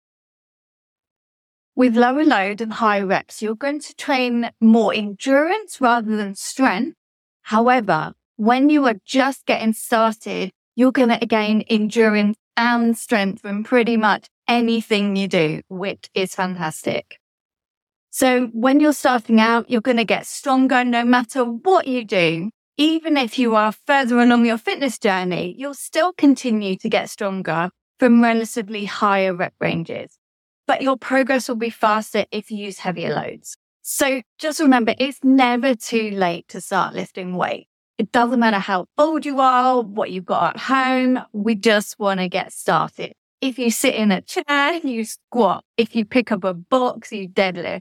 With 1.75 1.95
mm. 1.95 1.99
lower 1.99 2.25
load 2.25 2.61
and 2.61 2.75
high 2.75 3.01
reps, 3.01 3.43
you're 3.43 3.57
going 3.57 3.81
to 3.81 3.95
train 3.95 4.51
more 4.61 4.95
endurance 4.95 5.81
rather 5.81 6.15
than 6.17 6.35
strength. 6.35 6.97
However, 7.43 8.13
when 8.37 8.69
you 8.69 8.87
are 8.87 8.97
just 9.05 9.47
getting 9.47 9.73
started, 9.73 10.53
you're 10.75 10.93
going 10.93 11.19
to 11.19 11.27
gain 11.27 11.63
endurance 11.63 12.37
and 12.57 12.97
strength 12.97 13.41
from 13.41 13.65
pretty 13.65 13.97
much 13.97 14.29
anything 14.47 15.17
you 15.17 15.29
do, 15.29 15.63
which 15.69 16.11
is 16.15 16.35
fantastic. 16.35 17.19
So 18.17 18.47
when 18.53 18.81
you're 18.81 18.93
starting 18.95 19.41
out, 19.41 19.71
you're 19.71 19.89
going 19.89 19.99
to 19.99 20.05
get 20.05 20.27
stronger 20.27 20.85
no 20.85 21.05
matter 21.05 21.45
what 21.45 21.87
you 21.87 22.05
do. 22.05 22.51
Even 22.79 23.17
if 23.17 23.39
you 23.39 23.55
are 23.55 23.73
further 23.73 24.19
along 24.21 24.47
your 24.47 24.59
fitness 24.59 24.99
journey, 24.99 25.55
you'll 25.59 25.75
still 25.75 26.13
continue 26.13 26.77
to 26.77 26.89
get 26.89 27.11
stronger 27.11 27.71
from 27.99 28.23
relatively 28.23 28.85
higher 28.85 29.35
rep 29.35 29.55
ranges 29.61 30.19
but 30.67 30.83
your 30.83 30.97
progress 30.97 31.49
will 31.49 31.57
be 31.57 31.71
faster 31.71 32.27
if 32.31 32.51
you 32.51 32.59
use 32.59 32.79
heavier 32.79 33.15
loads. 33.15 33.57
So 33.83 34.23
just 34.39 34.61
remember, 34.61 34.95
it's 34.99 35.23
never 35.23 35.75
too 35.75 36.11
late 36.11 36.49
to 36.49 36.61
start 36.61 36.95
lifting 36.95 37.37
weight. 37.37 37.69
It 37.99 38.13
doesn't 38.13 38.41
matter 38.41 38.59
how 38.59 38.87
old 38.99 39.25
you 39.25 39.41
are, 39.41 39.81
what 39.81 40.11
you've 40.11 40.27
got 40.27 40.57
at 40.57 40.63
home. 40.63 41.21
We 41.33 41.55
just 41.55 41.99
want 41.99 42.21
to 42.21 42.29
get 42.29 42.53
started. 42.53 43.13
If 43.41 43.59
you 43.59 43.71
sit 43.71 43.95
in 43.95 44.11
a 44.11 44.21
chair, 44.21 44.81
you 44.83 45.05
squat. 45.05 45.65
If 45.77 45.95
you 45.95 46.05
pick 46.05 46.33
up 46.33 46.45
a 46.45 46.53
box, 46.53 47.13
you 47.13 47.29
deadlift. 47.29 47.81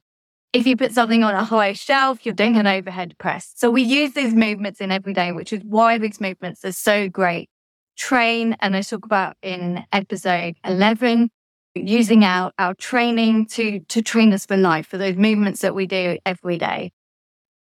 If 0.55 0.65
you 0.65 0.77
put 0.77 0.93
something 0.93 1.21
on 1.21 1.35
a 1.35 1.43
high 1.43 1.74
shelf, 1.74 2.25
you're 2.25 2.33
doing 2.33 2.55
an 2.55 2.65
overhead 2.65 3.17
press. 3.17 3.51
So 3.57 3.69
we 3.69 3.81
use 3.81 4.13
these 4.13 4.33
movements 4.33 4.79
in 4.79 4.89
every 4.89 5.13
day, 5.13 5.33
which 5.33 5.51
is 5.51 5.62
why 5.65 5.97
these 5.97 6.21
movements 6.21 6.63
are 6.63 6.71
so 6.71 7.09
great. 7.09 7.50
Train, 7.97 8.55
and 8.62 8.74
I 8.74 8.81
talk 8.81 9.05
about 9.05 9.35
in 9.41 9.83
episode 9.91 10.55
11, 10.63 11.29
using 11.74 12.24
our, 12.24 12.53
our 12.57 12.74
training 12.74 13.47
to, 13.47 13.81
to 13.81 14.01
train 14.01 14.31
us 14.31 14.45
for 14.45 14.55
life, 14.55 14.88
for 14.88 14.97
those 14.97 15.17
movements 15.17 15.59
that 15.59 15.75
we 15.75 15.88
do 15.88 16.17
every 16.25 16.57
day. 16.57 16.93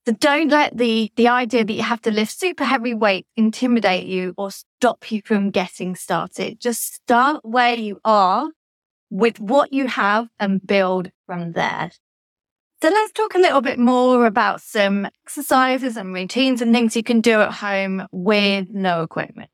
So 0.08 0.14
don't 0.14 0.48
let 0.48 0.78
the, 0.78 1.12
the 1.18 1.28
idea 1.28 1.66
that 1.66 1.74
you 1.74 1.84
have 1.84 2.02
to 2.04 2.12
lift 2.12 2.32
super 2.32 2.64
heavy 2.64 2.94
weight 2.94 3.28
intimidate 3.36 4.08
you 4.08 4.34
or 4.38 4.52
stop 4.52 5.12
you 5.12 5.22
from 5.26 5.50
getting 5.50 5.98
started. 5.98 6.62
Just 6.62 6.94
start 6.94 7.44
where 7.44 7.76
you 7.76 8.00
are 8.06 8.48
with 9.10 9.38
what 9.42 9.74
you 9.74 9.88
have 9.88 10.30
and 10.40 10.66
build 10.66 11.12
from 11.26 11.52
there. 11.52 11.92
So 12.82 12.88
let's 12.88 13.12
talk 13.12 13.36
a 13.36 13.40
little 13.40 13.60
bit 13.60 13.78
more 13.78 14.26
about 14.26 14.62
some 14.62 15.06
exercises 15.26 15.98
and 15.98 16.14
routines 16.14 16.62
and 16.62 16.74
things 16.74 16.96
you 16.96 17.04
can 17.04 17.20
do 17.20 17.42
at 17.42 17.56
home 17.56 18.08
with 18.14 18.70
no 18.70 19.04
equipment. 19.04 19.50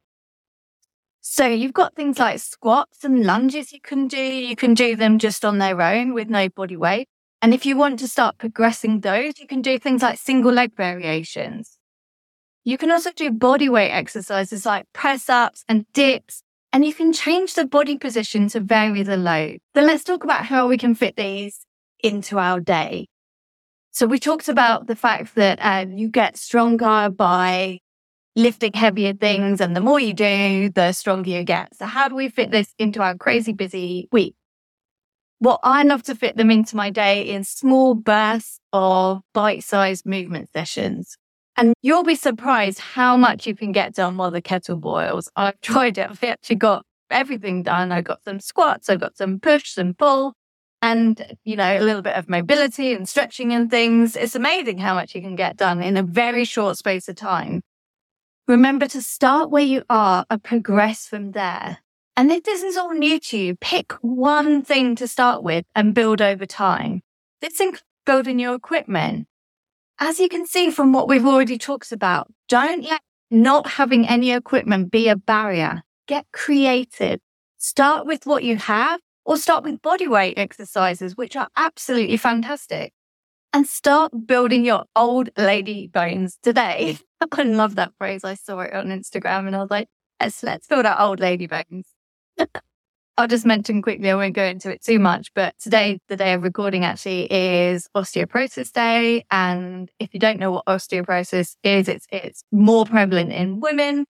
So 1.22 1.48
you've 1.48 1.74
got 1.74 1.96
things 1.96 2.20
like 2.20 2.38
squats 2.38 3.03
and 3.03 3.25
lunges 3.25 3.74
you 3.74 3.82
can 3.82 4.08
do. 4.08 4.22
You 4.22 4.55
can 4.55 4.75
do 4.75 4.96
them 4.96 5.17
just 5.17 5.44
on 5.44 5.58
their 5.58 5.82
own 5.82 6.13
with 6.13 6.29
no 6.29 6.50
body 6.50 6.77
weight. 6.77 7.08
And 7.41 7.51
if 7.51 7.65
you 7.65 7.75
want 7.75 7.98
to 8.00 8.08
start 8.08 8.38
progressing 8.38 9.00
those, 9.00 9.39
you 9.39 9.48
can 9.48 9.63
do 9.63 9.79
things 9.79 10.03
like 10.03 10.20
single 10.20 10.53
leg 10.53 10.75
variations. 10.77 11.79
You 12.63 12.77
can 12.77 12.91
also 12.91 13.12
do 13.12 13.32
body 13.32 13.70
weight 13.70 13.89
exercises 13.89 14.67
like 14.67 14.86
press 14.94 15.29
ups 15.29 15.63
and 15.67 15.91
dips, 15.94 16.44
and 16.72 16.86
you 16.86 16.94
can 16.94 17.12
change 17.12 17.55
the 17.55 17.65
body 17.65 17.98
position 17.98 18.50
to 18.50 18.60
vary 18.60 19.01
the 19.01 19.17
load. 19.17 19.58
Then 19.74 19.88
let's 19.88 20.03
talk 20.03 20.24
about 20.24 20.46
how 20.46 20.67
we 20.67 20.77
can 20.77 20.94
fit 20.94 21.15
these 21.15 21.65
into 22.03 22.38
our 22.38 22.60
day. 22.60 23.08
So 23.96 24.08
we 24.08 24.20
talked 24.20 24.50
about 24.50 24.88
the 24.88 24.96
fact 24.98 25.36
that 25.36 25.58
um, 25.62 25.94
you 25.94 26.10
get 26.10 26.36
stronger 26.36 27.10
by 27.10 27.80
lifting 28.36 28.74
heavier 28.74 29.14
things. 29.14 29.62
And 29.62 29.74
the 29.74 29.80
more 29.80 30.02
you 30.02 30.14
do, 30.14 30.70
the 30.70 30.92
stronger 30.92 31.30
you 31.30 31.46
get. 31.46 31.74
So 31.78 31.86
how 31.86 32.10
do 32.10 32.16
we 32.16 32.28
fit 32.28 32.52
this 32.52 32.74
into 32.78 33.02
our 33.02 33.16
crazy 33.16 33.54
busy 33.54 34.10
week? 34.12 34.36
Well, 35.40 35.62
I 35.64 35.84
love 35.84 36.04
to 36.04 36.16
fit 36.16 36.36
them 36.36 36.52
into 36.52 36.75
my 36.75 36.90
day 36.90 37.22
in 37.22 37.46
small 37.46 37.96
bursts 37.96 38.60
of 38.74 39.22
bite 39.34 39.64
sized 39.64 40.06
movement 40.06 40.50
sessions. 40.52 41.16
And 41.56 41.74
you'll 41.82 42.04
be 42.04 42.16
surprised 42.16 42.80
how 42.80 43.16
much 43.16 43.48
you 43.48 43.56
can 43.56 43.72
get 43.72 43.96
done 43.96 44.18
while 44.18 44.30
the 44.30 44.42
kettle 44.42 44.75
boils. 44.75 45.32
I've 45.38 45.60
tried 45.62 45.98
it. 45.98 46.10
I've 46.10 46.22
actually 46.22 46.58
got 46.58 46.84
everything 47.10 47.64
done. 47.64 47.94
I 47.94 48.02
got 48.02 48.25
some 48.25 48.42
squats, 48.42 48.90
I 48.90 48.98
got 48.98 49.16
some 49.16 49.40
push, 49.40 49.70
some 49.70 49.94
pull, 49.94 50.34
and, 50.86 51.36
you 51.44 51.56
know, 51.56 51.80
a 51.80 51.82
little 51.82 52.04
bit 52.04 52.15
of 52.15 52.30
mobility 52.30 52.94
and 52.94 53.10
stretching 53.10 53.51
and 53.51 53.72
things. 53.72 54.15
It's 54.15 54.36
amazing 54.36 54.77
how 54.77 54.94
much 54.94 55.15
you 55.15 55.22
can 55.22 55.36
get 55.36 55.58
done 55.58 55.82
in 55.82 55.98
a 55.98 56.04
very 56.04 56.46
short 56.46 56.77
space 56.77 57.10
of 57.10 57.15
time. 57.15 57.63
Remember 58.48 58.88
to 58.89 59.01
start 59.01 59.50
where 59.50 59.63
you 59.63 59.82
are 59.89 60.27
and 60.30 60.44
progress 60.44 61.08
from 61.08 61.32
there. 61.32 61.80
And 62.15 62.32
if 62.32 62.44
this 62.44 62.62
is 62.62 62.77
all 62.77 62.94
new 62.94 63.20
to 63.20 63.38
you, 63.38 63.56
pick 63.56 63.94
one 64.01 64.62
thing 64.62 64.96
to 64.98 65.08
start 65.08 65.42
with 65.42 65.65
and 65.74 65.96
build 65.96 66.22
over 66.22 66.46
time. 66.46 67.01
This 67.42 67.60
includes 67.60 67.82
building 68.06 68.38
your 68.38 68.54
equipment. 68.54 69.25
As 70.00 70.20
you 70.20 70.30
can 70.30 70.46
see 70.46 70.70
from 70.70 70.94
what 70.94 71.08
we've 71.08 71.25
already 71.25 71.58
talked 71.58 71.92
about, 71.94 72.32
don't 72.48 72.84
let 72.84 73.01
not 73.32 73.72
having 73.72 74.08
any 74.08 74.32
equipment 74.32 74.92
be 74.92 75.10
a 75.10 75.15
barrier. 75.15 75.82
Get 76.08 76.27
creative. 76.32 77.20
Start 77.58 78.06
with 78.06 78.27
what 78.27 78.44
you 78.44 78.58
have 78.58 79.00
or 79.25 79.38
start 79.38 79.63
with 79.63 79.82
body 79.82 80.08
weight 80.08 80.38
exercises, 80.38 81.17
which 81.17 81.36
are 81.36 81.50
absolutely 81.58 82.17
fantastic. 82.17 82.94
And 83.51 83.67
start 83.67 84.12
building 84.25 84.65
your 84.65 84.84
old 84.96 85.29
lady 85.38 85.88
bones 85.88 86.38
today. 86.44 87.00
I 87.32 87.44
love 87.44 87.75
that 87.75 87.94
phrase. 87.98 88.24
I 88.24 88.36
saw 88.36 88.60
it 88.60 88.74
on 88.74 88.88
Instagram 88.88 89.48
and 89.48 89.55
I 89.55 89.60
was 89.60 89.72
like, 89.72 89.88
let's, 90.22 90.44
let's 90.44 90.67
build 90.67 90.86
our 90.86 91.00
old 91.00 91.20
lady 91.20 91.48
bones. 91.48 91.88
I'll 93.17 93.29
just 93.29 93.46
mention 93.46 93.82
quickly, 93.82 94.12
I 94.12 94.15
won't 94.15 94.36
go 94.36 94.44
into 94.44 94.70
it 94.70 94.84
too 94.84 95.00
much, 95.00 95.34
but 95.34 95.58
today, 95.58 96.00
the 96.10 96.17
day 96.17 96.34
of 96.34 96.44
recording 96.44 96.84
actually 96.84 97.32
is 97.32 97.88
osteoporosis 97.96 98.74
day. 98.74 99.24
And 99.32 99.89
if 100.00 100.13
you 100.13 100.20
don't 100.20 100.38
know 100.38 100.51
what 100.51 100.65
osteoporosis 100.65 101.55
is, 101.63 101.88
it's, 101.88 102.08
it's 102.12 102.44
more 102.51 102.86
prevalent 102.86 103.32
in 103.32 103.62
women. 103.62 104.05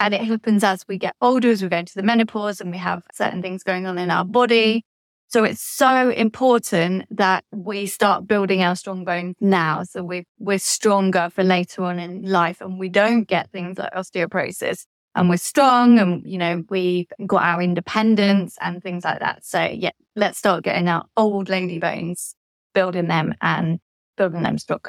And 0.00 0.12
it 0.12 0.22
happens 0.22 0.64
as 0.64 0.84
we 0.88 0.98
get 0.98 1.14
older, 1.20 1.50
as 1.50 1.62
we 1.62 1.68
go 1.68 1.78
into 1.78 1.94
the 1.94 2.02
menopause 2.02 2.60
and 2.60 2.70
we 2.70 2.78
have 2.78 3.04
certain 3.12 3.42
things 3.42 3.62
going 3.62 3.86
on 3.86 3.98
in 3.98 4.10
our 4.10 4.24
body. 4.24 4.78
Mm-hmm. 4.78 4.88
So 5.28 5.44
it's 5.44 5.62
so 5.62 6.10
important 6.10 7.06
that 7.10 7.44
we 7.50 7.86
start 7.86 8.26
building 8.26 8.62
our 8.62 8.76
strong 8.76 9.04
bones 9.04 9.34
now. 9.40 9.82
So 9.82 10.04
we, 10.04 10.24
we're 10.38 10.58
stronger 10.58 11.28
for 11.30 11.42
later 11.42 11.82
on 11.84 11.98
in 11.98 12.22
life 12.22 12.60
and 12.60 12.78
we 12.78 12.88
don't 12.88 13.24
get 13.24 13.50
things 13.50 13.78
like 13.78 13.92
osteoporosis 13.94 14.84
and 15.14 15.28
we're 15.28 15.36
strong 15.36 15.98
and, 15.98 16.22
you 16.24 16.38
know, 16.38 16.62
we've 16.68 17.08
got 17.26 17.42
our 17.42 17.62
independence 17.62 18.56
and 18.60 18.82
things 18.82 19.04
like 19.04 19.20
that. 19.20 19.44
So 19.44 19.62
yeah, 19.64 19.90
let's 20.14 20.38
start 20.38 20.64
getting 20.64 20.88
our 20.88 21.04
old 21.16 21.48
lady 21.48 21.78
bones, 21.78 22.36
building 22.72 23.08
them 23.08 23.34
and 23.40 23.80
building 24.16 24.42
them 24.42 24.58
strong. 24.58 24.80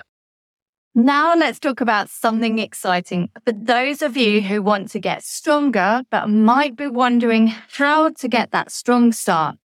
Now 0.98 1.36
let's 1.36 1.60
talk 1.60 1.82
about 1.82 2.10
something 2.10 2.58
exciting 2.58 3.30
for 3.44 3.52
those 3.52 4.02
of 4.02 4.16
you 4.16 4.42
who 4.42 4.62
want 4.62 4.92
to 4.92 5.00
get 5.00 5.25
stronger, 5.25 6.04
but 6.10 6.30
might 6.30 6.78
be 6.78 6.88
wondering 6.88 7.48
how 7.48 8.12
to 8.12 8.28
get 8.30 8.52
that 8.52 8.72
strong 8.72 9.12
start 9.12 9.58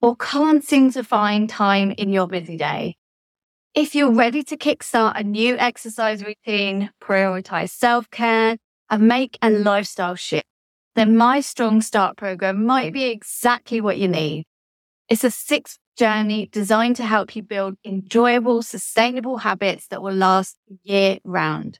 or 0.00 0.16
can't 0.16 0.64
seem 0.64 0.90
to 0.92 1.04
find 1.04 1.46
time 1.46 1.90
in 1.98 2.08
your 2.08 2.26
busy 2.26 2.56
day. 2.56 2.96
If 3.74 3.94
you're 3.94 4.14
ready 4.14 4.42
to 4.44 4.56
kickstart 4.56 5.20
a 5.20 5.22
new 5.22 5.58
exercise 5.58 6.24
routine, 6.24 6.88
prioritize 7.02 7.68
self 7.68 8.10
care, 8.10 8.56
and 8.88 9.06
make 9.06 9.36
a 9.42 9.50
lifestyle 9.50 10.14
shift, 10.14 10.46
then 10.94 11.18
my 11.18 11.40
Strong 11.40 11.82
Start 11.82 12.16
program 12.16 12.64
might 12.64 12.94
be 12.94 13.10
exactly 13.10 13.82
what 13.82 13.98
you 13.98 14.08
need. 14.08 14.46
It's 15.08 15.24
a 15.24 15.30
six 15.30 15.78
journey 15.96 16.48
designed 16.52 16.96
to 16.96 17.04
help 17.04 17.34
you 17.34 17.42
build 17.42 17.76
enjoyable, 17.84 18.62
sustainable 18.62 19.38
habits 19.38 19.86
that 19.88 20.02
will 20.02 20.14
last 20.14 20.56
year 20.82 21.18
round. 21.24 21.78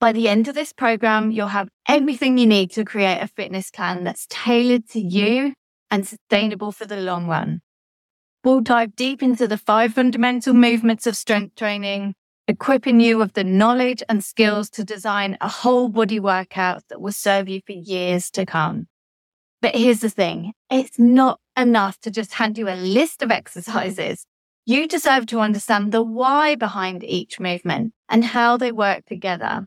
By 0.00 0.12
the 0.12 0.28
end 0.28 0.48
of 0.48 0.54
this 0.54 0.72
program, 0.72 1.30
you'll 1.30 1.46
have 1.48 1.68
everything 1.88 2.36
you 2.36 2.46
need 2.46 2.72
to 2.72 2.84
create 2.84 3.20
a 3.20 3.28
fitness 3.28 3.70
plan 3.70 4.04
that's 4.04 4.26
tailored 4.28 4.88
to 4.90 5.00
you 5.00 5.54
and 5.90 6.06
sustainable 6.06 6.72
for 6.72 6.84
the 6.84 6.96
long 6.96 7.28
run. 7.28 7.60
We'll 8.42 8.60
dive 8.60 8.96
deep 8.96 9.22
into 9.22 9.46
the 9.46 9.56
five 9.56 9.94
fundamental 9.94 10.52
movements 10.52 11.06
of 11.06 11.16
strength 11.16 11.54
training, 11.54 12.14
equipping 12.48 13.00
you 13.00 13.16
with 13.16 13.32
the 13.32 13.44
knowledge 13.44 14.02
and 14.08 14.22
skills 14.22 14.68
to 14.70 14.84
design 14.84 15.38
a 15.40 15.48
whole 15.48 15.88
body 15.88 16.20
workout 16.20 16.82
that 16.90 17.00
will 17.00 17.12
serve 17.12 17.48
you 17.48 17.60
for 17.64 17.72
years 17.72 18.30
to 18.32 18.44
come. 18.44 18.88
But 19.62 19.76
here's 19.76 20.00
the 20.00 20.10
thing 20.10 20.52
it's 20.70 20.98
not 20.98 21.40
enough 21.56 21.98
to 22.00 22.10
just 22.10 22.34
hand 22.34 22.58
you 22.58 22.68
a 22.68 22.76
list 22.76 23.22
of 23.22 23.30
exercises. 23.30 24.26
You 24.66 24.88
deserve 24.88 25.26
to 25.26 25.40
understand 25.40 25.92
the 25.92 26.02
why 26.02 26.54
behind 26.54 27.04
each 27.04 27.38
movement 27.38 27.92
and 28.08 28.24
how 28.24 28.56
they 28.56 28.72
work 28.72 29.04
together. 29.06 29.66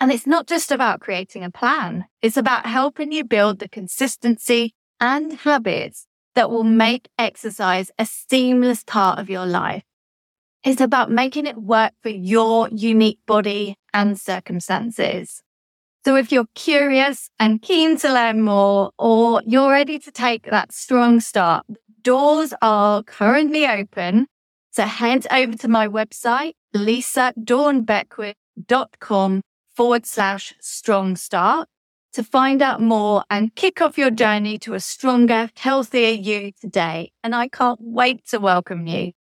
And 0.00 0.12
it's 0.12 0.26
not 0.26 0.46
just 0.46 0.70
about 0.70 1.00
creating 1.00 1.44
a 1.44 1.50
plan. 1.50 2.06
It's 2.22 2.36
about 2.36 2.66
helping 2.66 3.12
you 3.12 3.24
build 3.24 3.58
the 3.58 3.68
consistency 3.68 4.74
and 5.00 5.32
habits 5.32 6.06
that 6.34 6.50
will 6.50 6.64
make 6.64 7.08
exercise 7.18 7.90
a 7.98 8.06
seamless 8.06 8.84
part 8.84 9.18
of 9.18 9.30
your 9.30 9.46
life. 9.46 9.82
It's 10.64 10.80
about 10.80 11.10
making 11.10 11.46
it 11.46 11.56
work 11.56 11.92
for 12.02 12.10
your 12.10 12.68
unique 12.68 13.20
body 13.26 13.76
and 13.94 14.18
circumstances. 14.18 15.42
So 16.08 16.16
if 16.16 16.32
you're 16.32 16.48
curious 16.54 17.28
and 17.38 17.60
keen 17.60 17.98
to 17.98 18.10
learn 18.10 18.40
more, 18.40 18.92
or 18.98 19.42
you're 19.44 19.70
ready 19.70 19.98
to 19.98 20.10
take 20.10 20.44
that 20.44 20.72
strong 20.72 21.20
start, 21.20 21.66
doors 22.00 22.54
are 22.62 23.02
currently 23.02 23.66
open. 23.66 24.26
So 24.70 24.84
head 24.84 25.26
over 25.30 25.54
to 25.58 25.68
my 25.68 25.86
website, 25.86 26.54
lisadawnbeckwith.com 26.74 29.42
forward 29.76 30.06
slash 30.06 30.54
strong 30.62 31.14
start 31.14 31.68
to 32.14 32.24
find 32.24 32.62
out 32.62 32.80
more 32.80 33.24
and 33.28 33.54
kick 33.54 33.82
off 33.82 33.98
your 33.98 34.10
journey 34.10 34.56
to 34.60 34.72
a 34.72 34.80
stronger, 34.80 35.50
healthier 35.56 36.12
you 36.12 36.52
today. 36.58 37.12
And 37.22 37.34
I 37.34 37.48
can't 37.48 37.80
wait 37.82 38.26
to 38.28 38.40
welcome 38.40 38.86
you. 38.86 39.12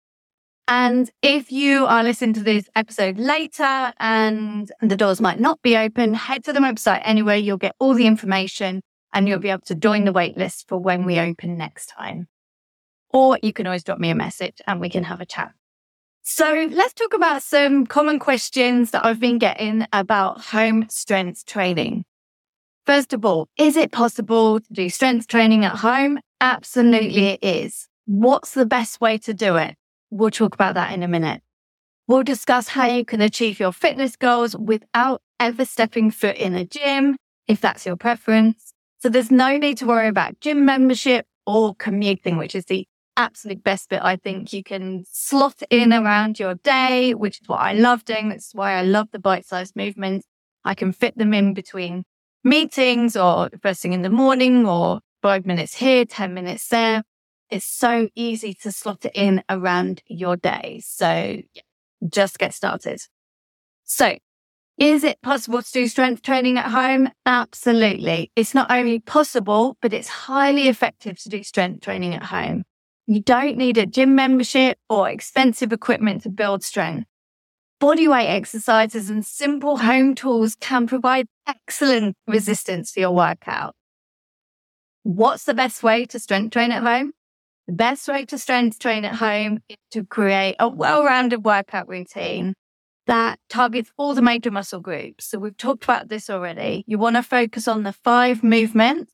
And 0.69 1.09
if 1.23 1.53
you 1.53 1.87
are 1.87 2.03
listening 2.03 2.33
to 2.35 2.43
this 2.43 2.69
episode 2.75 3.19
later 3.19 3.93
and 4.01 4.71
the 4.81 4.97
doors 4.97 5.21
might 5.21 5.39
not 5.39 5.63
be 5.63 5.77
open, 5.77 6.15
head 6.15 6.43
to 6.45 6.53
the 6.53 6.59
website 6.59 7.03
anyway. 7.05 7.39
You'll 7.39 7.57
get 7.57 7.77
all 7.79 7.95
the 7.95 8.07
information 8.07 8.83
and 9.13 9.29
you'll 9.29 9.39
be 9.39 9.51
able 9.51 9.63
to 9.67 9.77
join 9.77 10.05
the 10.05 10.13
waitlist 10.13 10.65
for 10.67 10.79
when 10.79 11.05
we 11.05 11.21
open 11.21 11.57
next 11.57 11.87
time. 11.87 12.27
Or 13.11 13.39
you 13.43 13.53
can 13.53 13.67
always 13.67 13.85
drop 13.85 14.01
me 14.01 14.11
a 14.11 14.15
message 14.17 14.61
and 14.67 14.81
we 14.81 14.91
can 14.91 15.05
have 15.05 15.21
a 15.21 15.27
chat. 15.27 15.53
So 16.23 16.69
let's 16.73 16.95
talk 16.95 17.15
about 17.15 17.45
some 17.45 17.87
common 17.87 18.19
questions 18.19 18.91
that 18.91 19.07
I've 19.07 19.21
been 19.21 19.39
getting 19.39 19.87
about 19.93 20.41
home 20.41 20.87
strength 20.89 21.47
training. 21.47 22.05
First 22.85 23.13
of 23.13 23.25
all, 23.25 23.49
is 23.57 23.77
it 23.77 23.93
possible 23.93 24.59
to 24.59 24.73
do 24.73 24.89
strength 24.91 25.29
training 25.29 25.65
at 25.65 25.77
home? 25.77 26.19
Absolutely, 26.41 27.27
it 27.27 27.39
is. 27.43 27.87
What's 28.07 28.55
the 28.55 28.67
best 28.67 29.01
way 29.01 29.19
to 29.19 29.33
do 29.33 29.55
it? 29.55 29.77
We'll 30.11 30.31
talk 30.31 30.55
about 30.55 30.75
that 30.75 30.93
in 30.93 31.03
a 31.03 31.09
minute. 31.09 31.43
We'll 32.07 32.23
discuss 32.23 32.69
how 32.69 32.87
you 32.87 33.05
can 33.05 33.21
achieve 33.21 33.59
your 33.59 33.73
fitness 33.73 34.15
goals 34.17 34.57
without 34.57 35.23
ever 35.41 35.65
stepping 35.65 36.11
foot 36.11 36.37
in 36.37 36.55
a 36.55 36.65
gym, 36.65 37.17
if 37.49 37.61
that's 37.61 37.85
your 37.85 37.97
preference. 37.97 38.73
So 38.99 39.09
there's 39.09 39.31
no 39.31 39.57
need 39.57 39.79
to 39.79 39.87
worry 39.87 40.09
about 40.09 40.41
gym 40.41 40.65
membership 40.65 41.27
or 41.47 41.75
commuting, 41.75 42.37
which 42.37 42.55
is 42.55 42.67
the 42.67 42.87
absolute 43.17 43.65
best 43.65 43.89
bit. 43.89 44.01
I 44.03 44.17
think 44.17 44.53
you 44.53 44.63
can 44.63 45.05
slot 45.11 45.63
in 45.71 45.93
around 45.93 46.39
your 46.39 46.55
day, 46.55 47.15
which 47.15 47.41
is 47.41 47.49
what 47.49 47.61
I 47.61 47.73
love 47.73 48.05
doing. 48.05 48.29
That's 48.29 48.55
why 48.55 48.75
I 48.75 48.83
love 48.83 49.09
the 49.13 49.19
bite 49.19 49.47
sized 49.47 49.75
movements. 49.75 50.27
I 50.65 50.75
can 50.75 50.93
fit 50.93 51.17
them 51.19 51.35
in 51.35 51.55
between 51.55 52.05
meetings 52.45 53.17
or 53.17 53.51
first 53.63 53.83
thing 53.83 53.93
in 53.93 54.03
the 54.03 54.11
morning 54.11 54.67
or 54.67 55.01
five 55.23 55.47
minutes 55.47 55.75
here, 55.75 56.05
10 56.05 56.35
minutes 56.35 56.69
there. 56.69 57.03
It's 57.51 57.65
so 57.65 58.09
easy 58.15 58.55
to 58.63 58.73
slot 58.73 59.05
it 59.05 59.13
in 59.15 59.43
around 59.49 60.03
your 60.07 60.37
day. 60.37 60.81
So 60.85 61.43
just 62.09 62.39
get 62.39 62.55
started. 62.55 63.01
So 63.85 64.19
is 64.79 65.05
it 65.05 65.23
possible 65.23 65.63
to 65.63 65.73
do 65.73 65.87
strength 65.89 66.23
training 66.23 66.59
at 66.59 66.71
home? 66.71 67.09
Absolutely. 67.25 68.31
It's 68.37 68.55
not 68.55 68.71
only 68.71 68.99
possible, 69.01 69.77
but 69.81 69.93
it's 69.95 70.09
highly 70.09 70.69
effective 70.69 71.19
to 71.23 71.29
do 71.29 71.43
strength 71.43 71.81
training 71.83 72.15
at 72.15 72.25
home. 72.25 72.65
You 73.07 73.23
don't 73.23 73.57
need 73.57 73.79
a 73.79 73.87
gym 73.87 74.15
membership 74.15 74.79
or 74.91 75.09
expensive 75.09 75.73
equipment 75.73 76.25
to 76.25 76.29
build 76.29 76.63
strength. 76.65 77.07
Bodyweight 77.81 78.29
exercises 78.29 79.09
and 79.09 79.25
simple 79.25 79.79
home 79.79 80.15
tools 80.15 80.57
can 80.61 80.87
provide 80.87 81.27
excellent 81.47 82.17
resistance 82.27 82.91
for 82.91 83.01
your 83.01 83.13
workout. 83.13 83.75
What's 85.05 85.45
the 85.45 85.55
best 85.55 85.83
way 85.83 86.05
to 86.07 86.19
strength 86.19 86.53
train 86.53 86.73
at 86.73 86.83
home? 86.83 87.13
The 87.67 87.73
best 87.73 88.07
way 88.07 88.25
to 88.27 88.39
strength 88.39 88.79
train 88.79 89.05
at 89.05 89.17
home 89.17 89.59
is 89.69 89.77
to 89.91 90.05
create 90.05 90.55
a 90.61 90.69
well-rounded 90.69 91.45
workout 91.45 91.89
routine 91.89 92.55
that 93.09 93.41
targets 93.49 93.91
all 93.97 94.15
the 94.15 94.23
major 94.23 94.53
muscle 94.53 94.81
groups. 94.81 95.27
So 95.27 95.39
we've 95.39 95.57
talked 95.57 95.83
about 95.83 96.09
this 96.09 96.31
already. 96.31 96.85
You 96.87 96.99
want 96.99 97.17
to 97.17 97.25
focus 97.25 97.67
on 97.67 97.83
the 97.83 97.93
five 97.93 98.45
movements 98.45 99.13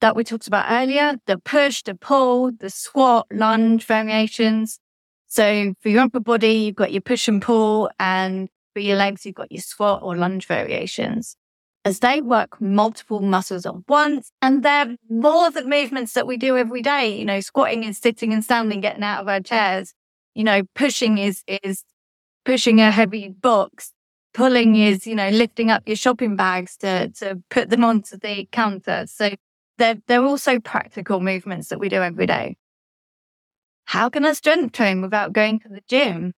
that 0.00 0.16
we 0.16 0.24
talked 0.24 0.48
about 0.48 0.66
earlier, 0.70 1.14
the 1.26 1.38
push, 1.38 1.82
the 1.82 1.94
pull, 1.94 2.50
the 2.50 2.70
squat, 2.70 3.26
lunge 3.32 3.84
variations. 3.84 4.80
So 5.28 5.74
for 5.80 5.88
your 5.88 6.02
upper 6.02 6.20
body, 6.20 6.54
you've 6.54 6.74
got 6.74 6.92
your 6.92 7.00
push 7.00 7.28
and 7.28 7.40
pull 7.40 7.90
and 8.00 8.48
for 8.74 8.80
your 8.80 8.96
legs, 8.96 9.24
you've 9.24 9.36
got 9.36 9.52
your 9.52 9.62
squat 9.62 10.02
or 10.02 10.16
lunge 10.16 10.46
variations 10.46 11.36
as 11.84 11.98
they 11.98 12.20
work 12.20 12.60
multiple 12.60 13.20
muscles 13.20 13.66
at 13.66 13.88
once. 13.88 14.30
And 14.40 14.62
they're 14.62 14.96
more 15.10 15.50
the 15.50 15.64
movements 15.64 16.12
that 16.12 16.26
we 16.26 16.36
do 16.36 16.56
every 16.56 16.82
day. 16.82 17.18
You 17.18 17.24
know, 17.24 17.40
squatting 17.40 17.84
is 17.84 17.98
sitting 17.98 18.32
and 18.32 18.44
standing, 18.44 18.80
getting 18.80 19.02
out 19.02 19.20
of 19.20 19.28
our 19.28 19.40
chairs. 19.40 19.94
You 20.34 20.44
know, 20.44 20.62
pushing 20.74 21.18
is, 21.18 21.42
is 21.46 21.84
pushing 22.44 22.80
a 22.80 22.90
heavy 22.90 23.28
box. 23.28 23.92
Pulling 24.32 24.76
is, 24.76 25.06
you 25.06 25.14
know, 25.14 25.28
lifting 25.28 25.70
up 25.70 25.82
your 25.86 25.96
shopping 25.96 26.36
bags 26.36 26.76
to, 26.78 27.10
to 27.10 27.42
put 27.50 27.68
them 27.68 27.84
onto 27.84 28.16
the 28.16 28.48
counter. 28.50 29.04
So 29.06 29.30
they're, 29.76 29.98
they're 30.06 30.24
also 30.24 30.58
practical 30.58 31.20
movements 31.20 31.68
that 31.68 31.78
we 31.78 31.88
do 31.88 32.02
every 32.02 32.26
day. 32.26 32.56
How 33.84 34.08
can 34.08 34.24
I 34.24 34.32
strength 34.32 34.72
train 34.72 35.02
without 35.02 35.34
going 35.34 35.60
to 35.60 35.68
the 35.68 35.82
gym? 35.86 36.32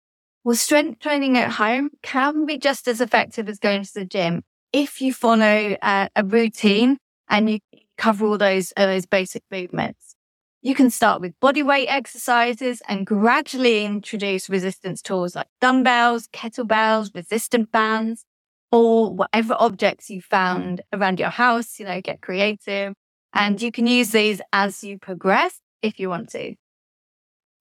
Well, 0.43 0.55
strength 0.55 0.99
training 0.99 1.37
at 1.37 1.51
home 1.51 1.91
can 2.01 2.45
be 2.45 2.57
just 2.57 2.87
as 2.87 2.99
effective 2.99 3.47
as 3.47 3.59
going 3.59 3.83
to 3.83 3.93
the 3.93 4.05
gym 4.05 4.43
if 4.73 4.99
you 4.99 5.13
follow 5.13 5.77
a, 5.81 6.09
a 6.15 6.23
routine 6.25 6.97
and 7.29 7.49
you 7.49 7.59
cover 7.97 8.25
all 8.25 8.37
those, 8.37 8.73
uh, 8.75 8.87
those 8.87 9.05
basic 9.05 9.43
movements. 9.51 10.15
You 10.61 10.75
can 10.75 10.89
start 10.89 11.21
with 11.21 11.39
body 11.39 11.61
weight 11.61 11.87
exercises 11.87 12.81
and 12.87 13.05
gradually 13.05 13.85
introduce 13.85 14.49
resistance 14.49 15.01
tools 15.01 15.35
like 15.35 15.47
dumbbells, 15.61 16.27
kettlebells, 16.33 17.13
resistant 17.13 17.71
bands, 17.71 18.25
or 18.71 19.13
whatever 19.13 19.55
objects 19.59 20.09
you 20.09 20.21
found 20.21 20.81
around 20.91 21.19
your 21.19 21.29
house, 21.29 21.79
you 21.79 21.85
know, 21.85 22.01
get 22.01 22.21
creative. 22.21 22.93
And 23.33 23.61
you 23.61 23.71
can 23.71 23.87
use 23.87 24.11
these 24.11 24.41
as 24.51 24.83
you 24.83 24.97
progress 24.97 25.59
if 25.81 25.99
you 25.99 26.09
want 26.09 26.29
to. 26.29 26.55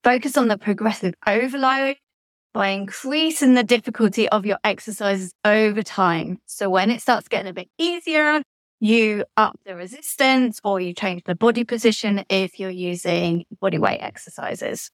Focus 0.05 0.37
on 0.37 0.49
the 0.49 0.57
progressive 0.57 1.15
overload 1.27 1.97
by 2.53 2.69
increasing 2.69 3.55
the 3.55 3.65
difficulty 3.65 4.29
of 4.29 4.45
your 4.47 4.59
exercises 4.65 5.33
over 5.45 5.83
time. 5.83 6.39
So 6.47 6.69
when 6.69 6.91
it 6.91 7.01
starts 7.01 7.29
getting 7.29 7.51
a 7.51 7.55
bit 7.55 7.69
easier, 7.79 8.43
you 8.81 9.25
up 9.37 9.59
the 9.65 9.77
resistance 9.77 10.61
or 10.65 10.81
you 10.81 10.93
change 10.93 11.23
the 11.25 11.35
body 11.35 11.65
position 11.65 12.25
if 12.29 12.59
you're 12.59 12.71
using 12.71 13.45
body 13.61 13.79
weight 13.79 14.01
exercises. 14.01 14.91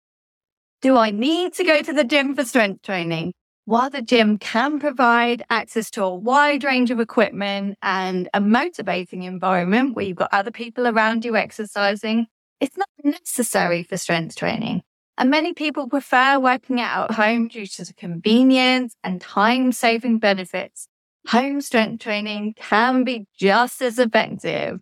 Do 0.82 0.96
I 0.96 1.10
need 1.10 1.54
to 1.54 1.64
go 1.64 1.82
to 1.82 1.92
the 1.92 2.04
gym 2.04 2.36
for 2.36 2.44
strength 2.44 2.82
training? 2.82 3.32
While 3.64 3.90
the 3.90 4.00
gym 4.00 4.38
can 4.38 4.78
provide 4.78 5.42
access 5.50 5.90
to 5.90 6.04
a 6.04 6.14
wide 6.14 6.64
range 6.64 6.90
of 6.90 7.00
equipment 7.00 7.76
and 7.82 8.28
a 8.32 8.40
motivating 8.40 9.24
environment 9.24 9.94
where 9.94 10.04
you've 10.04 10.16
got 10.16 10.32
other 10.32 10.50
people 10.50 10.86
around 10.86 11.24
you 11.24 11.36
exercising, 11.36 12.28
it's 12.60 12.76
not 12.76 12.88
necessary 13.04 13.82
for 13.82 13.96
strength 13.96 14.36
training. 14.36 14.82
And 15.18 15.31
many 15.31 15.52
people 15.52 15.88
prefer 15.88 16.38
working 16.38 16.81
out 16.81 17.11
at 17.11 17.16
home 17.16 17.48
due 17.48 17.66
to 17.66 17.85
the 17.85 17.92
convenience 17.92 18.94
and 19.02 19.20
time 19.20 19.72
saving 19.72 20.20
benefits. 20.20 20.87
Home 21.26 21.61
strength 21.61 22.02
training 22.02 22.54
can 22.57 23.02
be 23.02 23.26
just 23.37 23.83
as 23.83 23.98
effective. 23.98 24.78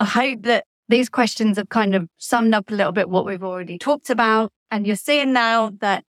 I 0.00 0.04
hope 0.04 0.42
that 0.42 0.64
these 0.88 1.08
questions 1.08 1.56
have 1.56 1.68
kind 1.68 1.94
of 1.94 2.08
summed 2.18 2.52
up 2.52 2.68
a 2.68 2.74
little 2.74 2.92
bit 2.92 3.08
what 3.08 3.24
we've 3.24 3.44
already 3.44 3.78
talked 3.78 4.10
about. 4.10 4.50
And 4.72 4.88
you're 4.88 4.96
seeing 4.96 5.32
now 5.32 5.70
that 5.80 6.02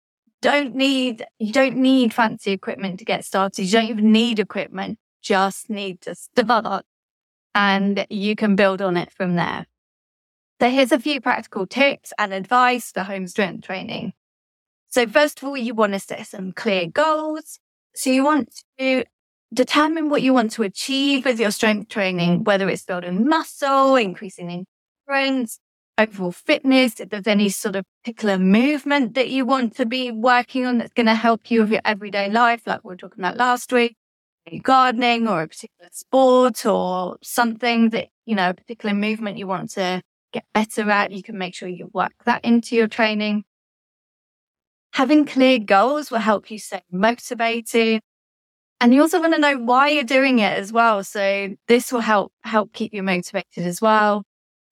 don't 0.41 0.73
need, 0.73 1.25
you 1.37 1.51
don't 1.51 1.75
need 1.75 2.13
fancy 2.13 2.51
equipment 2.53 2.99
to 2.99 3.05
get 3.05 3.25
started. 3.25 3.63
You 3.63 3.71
don't 3.73 3.89
even 3.89 4.11
need 4.13 4.39
equipment, 4.39 4.99
just 5.21 5.69
need 5.69 5.99
to 6.01 6.15
start 6.15 6.85
and 7.53 8.05
you 8.09 8.35
can 8.35 8.55
build 8.55 8.81
on 8.81 8.97
it 8.97 9.11
from 9.11 9.35
there. 9.35 9.65
So 10.61 10.69
here's 10.69 10.91
a 10.91 10.99
few 10.99 11.19
practical 11.19 11.67
tips 11.67 12.13
and 12.17 12.33
advice 12.33 12.91
for 12.91 13.03
home 13.03 13.27
strength 13.27 13.65
training. 13.65 14.13
So 14.87 15.05
first 15.07 15.41
of 15.41 15.49
all, 15.49 15.57
you 15.57 15.73
want 15.75 15.93
to 15.93 15.99
set 15.99 16.25
some 16.27 16.53
clear 16.53 16.87
goals. 16.87 17.59
So 17.95 18.09
you 18.09 18.23
want 18.23 18.63
to 18.79 19.03
determine 19.53 20.09
what 20.09 20.21
you 20.21 20.33
want 20.33 20.51
to 20.51 20.63
achieve 20.63 21.25
with 21.25 21.39
your 21.39 21.51
strength 21.51 21.89
training, 21.89 22.45
whether 22.45 22.69
it's 22.69 22.85
building 22.85 23.27
muscle, 23.27 23.95
increasing 23.95 24.65
endurance, 25.07 25.59
overall 25.97 26.31
fitness, 26.31 26.99
if 26.99 27.09
there's 27.09 27.27
any 27.27 27.49
sort 27.49 27.75
of 27.75 27.85
particular 28.03 28.37
movement 28.37 29.13
that 29.15 29.29
you 29.29 29.45
want 29.45 29.75
to 29.75 29.85
be 29.85 30.11
working 30.11 30.65
on 30.65 30.77
that's 30.77 30.93
going 30.93 31.05
to 31.05 31.15
help 31.15 31.51
you 31.51 31.61
with 31.61 31.71
your 31.71 31.81
everyday 31.85 32.29
life, 32.29 32.61
like 32.65 32.83
we 32.83 32.89
were 32.89 32.97
talking 32.97 33.23
about 33.23 33.37
last 33.37 33.71
week, 33.73 33.95
gardening 34.61 35.27
or 35.27 35.41
a 35.41 35.47
particular 35.47 35.89
sport 35.91 36.65
or 36.65 37.17
something 37.21 37.89
that, 37.89 38.09
you 38.25 38.35
know, 38.35 38.49
a 38.49 38.53
particular 38.53 38.95
movement 38.95 39.37
you 39.37 39.47
want 39.47 39.69
to 39.71 40.01
get 40.35 40.45
better 40.53 40.89
at. 40.91 41.11
You 41.11 41.23
can 41.23 41.37
make 41.37 41.55
sure 41.55 41.67
you 41.67 41.89
work 41.93 42.13
that 42.25 42.43
into 42.43 42.75
your 42.75 42.87
training. 42.87 43.45
Having 44.93 45.25
clear 45.25 45.59
goals 45.59 46.11
will 46.11 46.19
help 46.19 46.51
you 46.51 46.59
stay 46.59 46.81
motivated. 46.91 48.01
And 48.81 48.93
you 48.93 49.01
also 49.01 49.19
want 49.19 49.33
to 49.33 49.39
know 49.39 49.57
why 49.57 49.89
you're 49.89 50.03
doing 50.03 50.39
it 50.39 50.57
as 50.57 50.71
well. 50.71 51.03
So 51.03 51.55
this 51.67 51.91
will 51.91 52.01
help, 52.01 52.33
help 52.43 52.73
keep 52.73 52.93
you 52.93 53.01
motivated 53.03 53.65
as 53.65 53.81
well. 53.81 54.23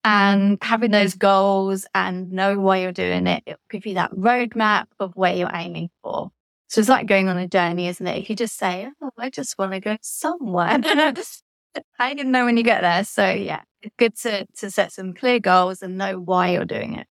And 0.04 0.58
having 0.62 0.92
those 0.92 1.16
goals 1.16 1.86
and 1.96 2.32
know 2.32 2.60
why 2.60 2.80
you're 2.80 2.92
doing 2.92 3.26
it, 3.26 3.44
it'll 3.46 3.60
give 3.70 3.86
you 3.86 3.94
that 3.96 4.12
roadmap 4.12 4.88
of 5.00 5.16
where 5.16 5.34
you're 5.34 5.50
aiming 5.54 5.90
for. 6.02 6.30
So 6.68 6.82
it's 6.82 6.90
like 6.90 7.08
going 7.08 7.30
on 7.30 7.38
a 7.38 7.48
journey, 7.48 7.88
isn't 7.88 8.06
it? 8.06 8.18
If 8.18 8.30
you 8.30 8.36
just 8.36 8.58
say, 8.58 8.90
Oh, 9.02 9.12
I 9.18 9.30
just 9.30 9.58
want 9.58 9.72
to 9.72 9.80
go 9.80 9.96
somewhere. 10.02 10.80
I 12.00 12.14
didn't 12.14 12.32
know 12.32 12.46
when 12.46 12.58
you 12.58 12.64
get 12.64 12.82
there. 12.82 13.06
So 13.06 13.30
yeah, 13.30 13.62
it's 13.84 13.96
good 13.98 14.16
to, 14.20 14.48
to 14.58 14.72
set 14.72 14.92
some 14.92 15.14
clear 15.14 15.40
goals 15.40 15.82
and 15.82 15.98
know 15.98 16.20
why 16.20 16.52
you're 16.52 16.66
doing 16.66 16.96
it. 16.96 17.08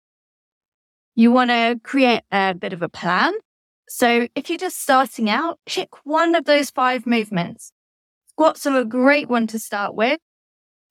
You 1.15 1.31
want 1.31 1.51
to 1.51 1.79
create 1.85 2.23
a 2.33 2.55
bit 2.55 2.73
of 2.73 2.83
a 2.83 2.89
plan. 2.89 3.35
So 3.89 4.27
if 4.35 4.49
you're 4.49 4.59
just 4.59 4.81
starting 4.81 5.29
out, 5.29 5.61
pick 5.67 5.91
one 6.05 6.35
of 6.35 6.47
those 6.47 6.71
five 6.71 7.07
movements. 7.07 7.73
Squats 8.31 8.67
are 8.67 8.79
a 8.79 8.85
great 8.85 9.29
one 9.29 9.47
to 9.49 9.59
start 9.59 9.95
with. 9.95 10.19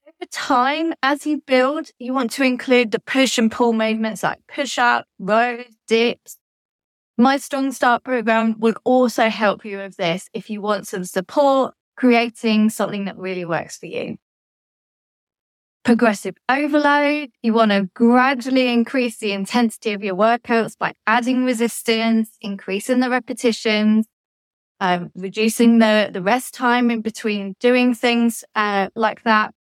Over 0.08 0.30
time, 0.32 0.94
as 1.02 1.26
you 1.26 1.41
build, 1.48 1.89
you 1.98 2.13
want 2.13 2.32
to 2.32 2.44
include 2.44 2.91
the 2.91 3.00
push 3.00 3.39
and 3.39 3.52
pull 3.52 3.74
movements 3.74 4.22
like 4.22 4.39
push 4.48 4.78
up, 4.78 5.08
rows, 5.17 5.65
dips. 5.88 6.38
My 7.17 7.38
Strong 7.38 7.72
Start 7.72 8.04
program 8.04 8.60
will 8.60 8.76
also 8.84 9.30
help 9.30 9.65
you 9.65 9.78
with 9.78 9.98
this 9.98 10.30
if 10.34 10.50
you 10.50 10.62
want 10.62 10.88
some 10.88 11.06
support 11.06 11.74
creating 11.98 12.70
something 12.70 13.06
that 13.06 13.17
really 13.17 13.46
works 13.46 13.78
for 13.78 13.88
you. 13.88 14.17
Progressive 15.84 16.36
overload. 16.48 17.32
You 17.41 17.54
want 17.54 17.72
to 17.72 17.89
gradually 17.96 18.72
increase 18.72 19.17
the 19.17 19.32
intensity 19.32 19.94
of 19.94 20.04
your 20.04 20.15
workouts 20.15 20.78
by 20.78 20.94
adding 21.08 21.44
resistance, 21.44 22.38
increasing 22.39 23.00
the 23.00 23.10
repetitions, 23.10 24.06
um, 24.80 25.10
reducing 25.15 25.80
the, 25.80 26.12
the 26.13 26.22
rest 26.22 26.54
time 26.54 26.91
in 26.91 27.02
between 27.02 27.56
doing 27.60 27.96
things 27.96 28.44
uh, 28.54 28.89
like 28.96 29.24
that, 29.24 29.56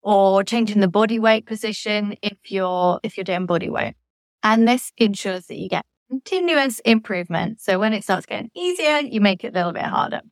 or 0.00 0.42
changing 0.42 0.80
the 0.80 0.88
body 0.88 1.18
weight 1.18 1.44
position 1.44 2.16
if 2.22 2.38
you're 2.48 2.98
if 3.02 3.18
you're 3.18 3.24
doing 3.24 3.44
body 3.44 3.68
weight. 3.68 3.94
And 4.42 4.66
this 4.66 4.90
ensures 4.96 5.48
that 5.48 5.58
you 5.58 5.68
get 5.68 5.84
continuous 6.08 6.78
improvement. 6.80 7.60
So 7.60 7.78
when 7.78 7.92
it 7.92 8.04
starts 8.04 8.24
getting 8.24 8.50
easier, 8.54 9.00
you 9.00 9.20
make 9.20 9.44
it 9.44 9.48
a 9.48 9.58
little 9.58 9.72
bit 9.72 9.82
harder. 9.82 10.22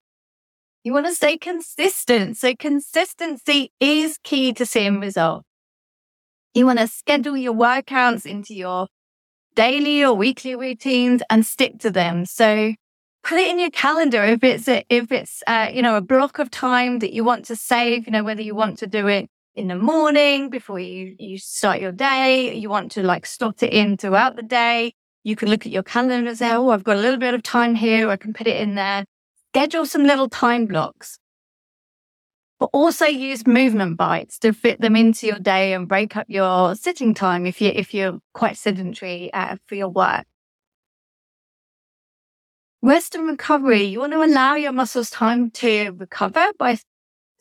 You 0.87 0.93
want 0.93 1.07
to 1.07 1.15
stay 1.15 1.37
consistent. 1.37 2.37
So 2.37 2.55
consistency 2.55 3.73
is 3.81 4.21
key 4.23 4.53
to 4.53 4.65
seeing 4.65 5.01
results. 5.01 5.45
You 6.55 6.65
want 6.65 6.79
to 6.79 6.87
schedule 6.87 7.37
your 7.37 7.55
workouts 7.55 8.25
into 8.25 8.55
your 8.55 8.87
daily 9.57 10.05
or 10.05 10.15
weekly 10.15 10.55
routines 10.55 11.25
and 11.29 11.45
stick 11.45 11.81
to 11.81 11.91
them. 11.91 12.25
So 12.25 12.73
put 13.25 13.39
it 13.41 13.51
in 13.51 13.59
your 13.59 13.71
calendar 13.71 14.23
if 14.23 14.45
it's 14.45 14.69
a, 14.69 14.85
if 14.89 15.11
it's 15.11 15.43
uh, 15.49 15.71
you 15.73 15.83
know 15.83 15.97
a 15.97 16.01
block 16.01 16.39
of 16.39 16.53
time 16.53 17.01
that 17.01 17.13
you 17.13 17.25
want 17.25 17.47
to 17.47 17.57
save. 17.57 18.07
You 18.07 18.13
know 18.13 18.23
whether 18.23 18.43
you 18.43 18.55
want 18.55 18.79
to 18.79 18.87
do 18.87 19.09
it 19.09 19.29
in 19.57 19.67
the 19.67 19.75
morning 19.75 20.51
before 20.51 20.79
you 20.79 21.17
you 21.19 21.37
start 21.37 21.81
your 21.81 21.91
day. 21.91 22.57
You 22.57 22.71
want 22.71 22.93
to 22.93 23.03
like 23.03 23.27
slot 23.27 23.65
it 23.65 23.73
in 23.73 23.97
throughout 23.97 24.37
the 24.37 24.45
day. 24.45 24.93
You 25.25 25.35
can 25.35 25.51
look 25.51 25.67
at 25.67 25.73
your 25.73 25.83
calendar 25.83 26.29
and 26.29 26.39
say, 26.39 26.53
oh, 26.53 26.69
I've 26.69 26.85
got 26.85 26.97
a 26.97 27.01
little 27.01 27.19
bit 27.19 27.35
of 27.35 27.43
time 27.43 27.75
here. 27.75 28.09
I 28.09 28.17
can 28.17 28.33
put 28.33 28.47
it 28.47 28.61
in 28.61 28.77
there 28.77 29.05
schedule 29.57 29.87
some 29.87 30.05
little 30.05 30.29
time 30.29 30.67
blocks, 30.67 31.19
but 32.61 32.69
also 32.75 33.07
use 33.07 33.47
movement 33.47 33.97
bites 33.97 34.39
to 34.39 34.53
fit 34.53 34.79
them 34.83 34.95
into 34.95 35.27
your 35.27 35.39
day 35.39 35.73
and 35.73 35.89
break 35.89 36.15
up 36.15 36.27
your 36.29 36.75
sitting 36.75 37.15
time 37.15 37.47
if 37.47 37.63
you 37.63 37.73
if 37.75 37.95
you're 37.95 38.19
quite 38.35 38.59
sedentary 38.59 39.33
uh, 39.33 39.57
for 39.65 39.75
your 39.75 39.89
work. 39.89 40.27
Rest 42.83 43.15
and 43.15 43.27
recovery. 43.27 43.85
You 43.85 44.01
want 44.01 44.13
to 44.13 44.23
allow 44.23 44.57
your 44.57 44.73
muscles 44.73 45.09
time 45.09 45.51
to 45.53 45.91
recover 45.93 46.53
by 46.59 46.77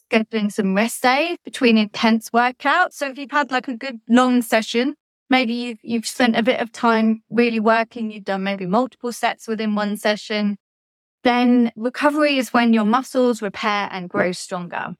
scheduling 0.10 0.49
some 0.49 0.73
rest 0.73 1.04
days 1.04 1.38
between 1.43 1.78
intense 1.78 2.30
workouts. 2.30 2.93
So 2.93 3.10
if 3.10 3.17
you've 3.17 3.32
had 3.32 3.51
like 3.51 3.67
a 3.67 3.75
good 3.75 3.99
long 4.08 4.41
session, 4.41 4.95
maybe 5.30 5.54
you've, 5.54 5.80
you've 5.84 6.08
spent 6.08 6.38
a 6.38 6.43
bit 6.43 6.62
of 6.62 6.71
time 6.71 7.23
really 7.30 7.60
working, 7.60 8.10
you've 8.10 8.23
done 8.23 8.43
maybe 8.43 8.65
multiple 8.65 9.12
sets 9.12 9.49
within 9.49 9.75
one 9.75 9.97
session, 9.97 10.58
then 11.25 11.71
recovery 11.75 12.38
is 12.38 12.53
when 12.53 12.71
your 12.71 12.85
muscles 12.85 13.41
repair 13.41 13.89
and 13.91 14.07
grow 14.07 14.31
stronger. 14.31 14.95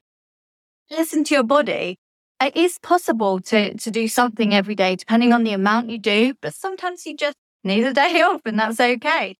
Listen 0.89 1.23
to 1.23 1.35
your 1.35 1.43
body. 1.43 1.99
It 2.41 2.57
is 2.57 2.79
possible 2.79 3.39
to, 3.41 3.75
to 3.75 3.91
do 3.91 4.07
something 4.07 4.53
every 4.53 4.73
day, 4.73 4.95
depending 4.95 5.33
on 5.33 5.43
the 5.43 5.53
amount 5.53 5.91
you 5.91 5.99
do, 5.99 6.33
but 6.41 6.55
sometimes 6.55 7.05
you 7.05 7.15
just 7.15 7.38
need 7.63 7.83
a 7.83 7.93
day 7.93 8.21
off 8.23 8.41
and 8.43 8.59
that's 8.59 8.79
okay. 8.79 9.38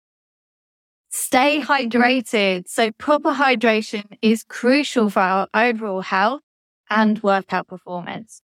Stay 1.10 1.60
hydrated. 1.60 2.68
So 2.68 2.92
proper 2.92 3.32
hydration 3.32 4.04
is 4.22 4.44
crucial 4.44 5.10
for 5.10 5.20
our 5.20 5.48
overall 5.54 6.02
health 6.02 6.42
and 6.88 7.20
workout 7.20 7.66
performance. 7.66 8.42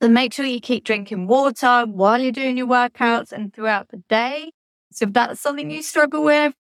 So 0.00 0.08
make 0.08 0.32
sure 0.32 0.46
you 0.46 0.60
keep 0.60 0.84
drinking 0.84 1.26
water 1.26 1.84
while 1.84 2.18
you're 2.22 2.32
doing 2.32 2.56
your 2.56 2.68
workouts 2.68 3.32
and 3.32 3.52
throughout 3.52 3.90
the 3.90 3.98
day. 4.08 4.52
So 4.92 5.04
if 5.04 5.12
that's 5.12 5.40
something 5.40 5.70
you 5.70 5.82
struggle 5.82 6.24
with, 6.24 6.54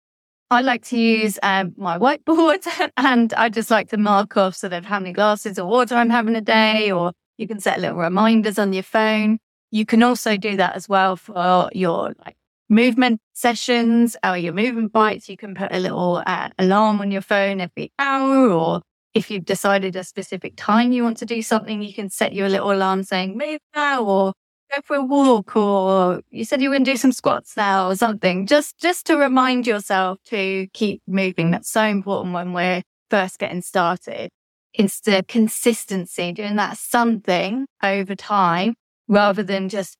I 0.49 0.61
like 0.61 0.85
to 0.85 0.97
use 0.97 1.37
um, 1.43 1.73
my 1.77 1.97
whiteboard 1.97 2.65
and 2.97 3.33
I 3.33 3.49
just 3.49 3.69
like 3.69 3.89
to 3.89 3.97
mark 3.97 4.37
off 4.37 4.55
sort 4.55 4.71
of 4.73 4.85
how 4.85 4.99
many 4.99 5.11
glasses 5.11 5.57
of 5.57 5.67
water 5.67 5.95
I'm 5.95 6.09
having 6.09 6.35
a 6.35 6.41
day, 6.41 6.91
or 6.91 7.11
you 7.37 7.47
can 7.47 7.59
set 7.59 7.81
little 7.81 7.97
reminders 7.97 8.57
on 8.57 8.71
your 8.71 8.83
phone. 8.83 9.39
You 9.71 9.85
can 9.85 10.03
also 10.03 10.37
do 10.37 10.55
that 10.55 10.75
as 10.75 10.87
well 10.87 11.17
for 11.17 11.69
your 11.73 12.15
like 12.25 12.37
movement 12.69 13.19
sessions 13.33 14.15
or 14.23 14.37
your 14.37 14.53
movement 14.53 14.93
bites. 14.93 15.27
You 15.27 15.35
can 15.35 15.53
put 15.53 15.73
a 15.73 15.79
little 15.79 16.23
uh, 16.25 16.49
alarm 16.57 17.01
on 17.01 17.11
your 17.11 17.21
phone 17.21 17.59
every 17.59 17.91
hour, 17.99 18.49
or 18.49 18.81
if 19.13 19.29
you've 19.29 19.45
decided 19.45 19.97
a 19.97 20.03
specific 20.05 20.53
time 20.55 20.93
you 20.93 21.03
want 21.03 21.17
to 21.17 21.25
do 21.25 21.41
something, 21.41 21.81
you 21.81 21.93
can 21.93 22.09
set 22.09 22.31
your 22.31 22.47
little 22.47 22.71
alarm 22.71 23.03
saying 23.03 23.37
move 23.37 23.59
now 23.75 24.05
or 24.05 24.31
go 24.73 24.81
for 24.83 24.95
a 24.95 25.03
walk 25.03 25.55
or 25.55 26.21
you 26.29 26.45
said 26.45 26.61
you 26.61 26.69
were 26.69 26.75
going 26.75 26.85
to 26.85 26.91
do 26.91 26.97
some 26.97 27.11
squats 27.11 27.55
now 27.57 27.89
or 27.89 27.95
something. 27.95 28.45
Just 28.45 28.77
just 28.79 29.05
to 29.07 29.17
remind 29.17 29.67
yourself 29.67 30.19
to 30.25 30.67
keep 30.73 31.01
moving. 31.07 31.51
That's 31.51 31.69
so 31.69 31.83
important 31.83 32.33
when 32.33 32.53
we're 32.53 32.83
first 33.09 33.39
getting 33.39 33.61
started. 33.61 34.29
It's 34.73 34.99
the 35.01 35.23
consistency 35.27 36.31
doing 36.33 36.55
that 36.57 36.77
something 36.77 37.65
over 37.83 38.15
time 38.15 38.75
rather 39.07 39.43
than 39.43 39.69
just 39.69 39.97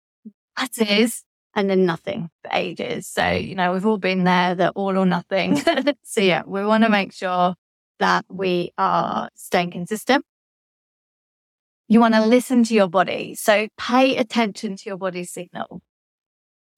that 0.58 0.78
is 0.78 1.24
and 1.56 1.70
then 1.70 1.86
nothing 1.86 2.30
for 2.44 2.52
ages. 2.54 3.08
So 3.08 3.30
you 3.30 3.56
know 3.56 3.74
we've 3.74 3.86
all 3.86 3.98
been 3.98 4.24
there 4.24 4.56
the 4.56 4.70
all 4.72 4.98
or 4.98 5.06
nothing. 5.06 5.62
So 6.04 6.22
yeah 6.22 6.44
we 6.46 6.66
want 6.66 6.84
to 6.84 6.90
make 6.90 7.14
sure 7.14 7.56
that 8.00 8.26
we 8.30 8.72
are 8.78 9.30
staying 9.36 9.72
consistent 9.72 10.24
you 11.88 12.00
want 12.00 12.16
to 12.16 12.26
listen 12.26 12.64
to 12.66 12.74
your 12.74 12.88
body. 12.88 13.36
So 13.36 13.68
pay 13.78 14.18
attention 14.18 14.76
to 14.78 14.84
your 14.90 14.98
body's 14.98 15.32
signal. 15.32 15.82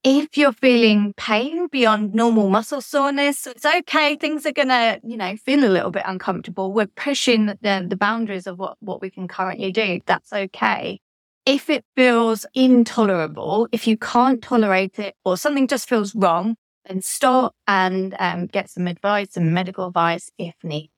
If 0.03 0.37
you're 0.37 0.53
feeling 0.53 1.13
pain 1.17 1.67
beyond 1.67 2.13
normal 2.13 2.49
muscle 2.49 2.79
soreness, 2.79 3.45
it's 3.45 3.65
okay. 3.65 4.15
Things 4.15 4.45
are 4.45 4.53
going 4.53 4.69
to, 4.69 5.01
you 5.03 5.17
know, 5.17 5.35
feel 5.35 5.65
a 5.65 5.67
little 5.67 5.91
bit 5.91 6.03
uncomfortable. 6.05 6.71
We're 6.71 6.87
pushing 6.87 7.47
the, 7.47 7.85
the 7.89 7.97
boundaries 7.97 8.47
of 8.47 8.57
what, 8.57 8.77
what 8.79 9.01
we 9.01 9.09
can 9.09 9.27
currently 9.27 9.73
do. 9.73 9.99
That's 10.05 10.31
okay. 10.31 11.01
If 11.45 11.69
it 11.69 11.83
feels 11.97 12.45
intolerable, 12.53 13.67
if 13.73 13.87
you 13.87 13.97
can't 13.97 14.41
tolerate 14.41 14.99
it 14.99 15.15
or 15.25 15.35
something 15.35 15.67
just 15.67 15.89
feels 15.89 16.15
wrong, 16.15 16.55
then 16.85 17.01
stop 17.01 17.53
and 17.67 18.15
um, 18.19 18.45
get 18.45 18.69
some 18.69 18.87
advice 18.87 19.35
and 19.35 19.53
medical 19.53 19.87
advice 19.87 20.29
if 20.37 20.55
need 20.63 20.91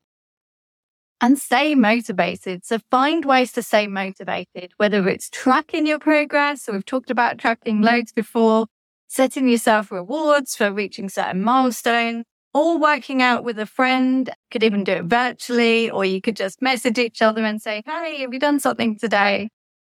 and 1.21 1.37
stay 1.37 1.75
motivated. 1.75 2.65
So 2.65 2.79
find 2.89 3.23
ways 3.23 3.51
to 3.53 3.61
stay 3.61 3.87
motivated, 3.87 4.73
whether 4.77 5.07
it's 5.07 5.29
tracking 5.29 5.85
your 5.85 5.99
progress. 5.99 6.63
So 6.63 6.73
we've 6.73 6.85
talked 6.85 7.11
about 7.11 7.37
tracking 7.37 7.81
loads 7.81 8.11
before, 8.11 8.65
setting 9.07 9.47
yourself 9.47 9.91
rewards 9.91 10.55
for 10.55 10.71
reaching 10.71 11.09
certain 11.09 11.43
milestones, 11.43 12.25
or 12.53 12.77
working 12.79 13.21
out 13.21 13.43
with 13.43 13.59
a 13.59 13.67
friend. 13.67 14.29
Could 14.49 14.63
even 14.63 14.83
do 14.83 14.93
it 14.93 15.05
virtually, 15.05 15.89
or 15.91 16.03
you 16.03 16.19
could 16.21 16.35
just 16.35 16.61
message 16.61 16.97
each 16.97 17.21
other 17.21 17.45
and 17.45 17.61
say, 17.61 17.83
Hey, 17.85 18.21
have 18.21 18.33
you 18.33 18.39
done 18.39 18.59
something 18.59 18.97
today? 18.97 19.49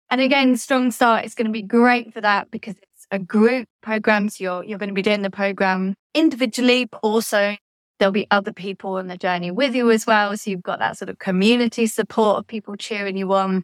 And 0.09 0.21
again, 0.21 0.55
Strong 0.55 0.91
Start 0.91 1.25
is 1.25 1.35
going 1.35 1.47
to 1.47 1.51
be 1.51 1.61
great 1.61 2.13
for 2.13 2.21
that 2.21 2.49
because 2.49 2.75
it's 2.77 3.07
a 3.11 3.19
group 3.19 3.67
program. 3.81 4.29
So 4.29 4.43
you're, 4.43 4.63
you're 4.63 4.79
going 4.79 4.89
to 4.89 4.95
be 4.95 5.01
doing 5.01 5.21
the 5.21 5.29
program 5.29 5.95
individually, 6.13 6.85
but 6.85 7.01
also 7.03 7.57
there'll 7.99 8.11
be 8.11 8.27
other 8.31 8.53
people 8.53 8.95
on 8.95 9.07
the 9.07 9.17
journey 9.17 9.51
with 9.51 9.75
you 9.75 9.91
as 9.91 10.05
well. 10.05 10.35
So 10.37 10.51
you've 10.51 10.63
got 10.63 10.79
that 10.79 10.97
sort 10.97 11.09
of 11.09 11.19
community 11.19 11.87
support 11.87 12.39
of 12.39 12.47
people 12.47 12.75
cheering 12.75 13.17
you 13.17 13.33
on. 13.33 13.63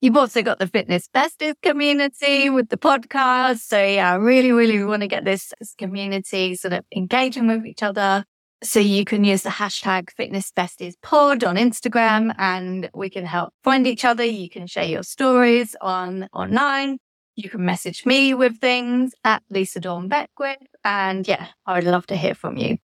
You've 0.00 0.16
also 0.16 0.42
got 0.42 0.58
the 0.58 0.66
Fitness 0.66 1.08
Besties 1.14 1.54
community 1.62 2.48
with 2.48 2.70
the 2.70 2.78
podcast. 2.78 3.58
So 3.58 3.82
yeah, 3.82 4.12
I 4.12 4.14
really, 4.14 4.50
really 4.50 4.82
want 4.82 5.02
to 5.02 5.08
get 5.08 5.24
this, 5.24 5.52
this 5.58 5.74
community 5.74 6.54
sort 6.54 6.72
of 6.72 6.84
engaging 6.94 7.48
with 7.48 7.66
each 7.66 7.82
other. 7.82 8.24
So 8.62 8.80
you 8.80 9.04
can 9.04 9.24
use 9.24 9.42
the 9.42 9.50
hashtag 9.50 10.10
Fitness 10.10 10.52
Besties 10.52 10.94
Pod 11.02 11.44
on 11.44 11.56
Instagram 11.56 12.34
and 12.38 12.88
we 12.94 13.10
can 13.10 13.26
help 13.26 13.52
find 13.62 13.86
each 13.86 14.04
other. 14.04 14.24
You 14.24 14.48
can 14.48 14.66
share 14.66 14.84
your 14.84 15.02
stories 15.02 15.76
on 15.80 16.28
online. 16.32 16.98
You 17.36 17.48
can 17.48 17.64
message 17.64 18.04
me 18.04 18.34
with 18.34 18.58
things 18.58 19.12
at 19.24 19.42
Lisa 19.50 19.80
Dawn 19.80 20.08
Beckwith. 20.08 20.58
And 20.84 21.26
yeah, 21.26 21.48
I 21.66 21.74
would 21.76 21.84
love 21.84 22.06
to 22.08 22.16
hear 22.16 22.34
from 22.34 22.56
you. 22.56 22.78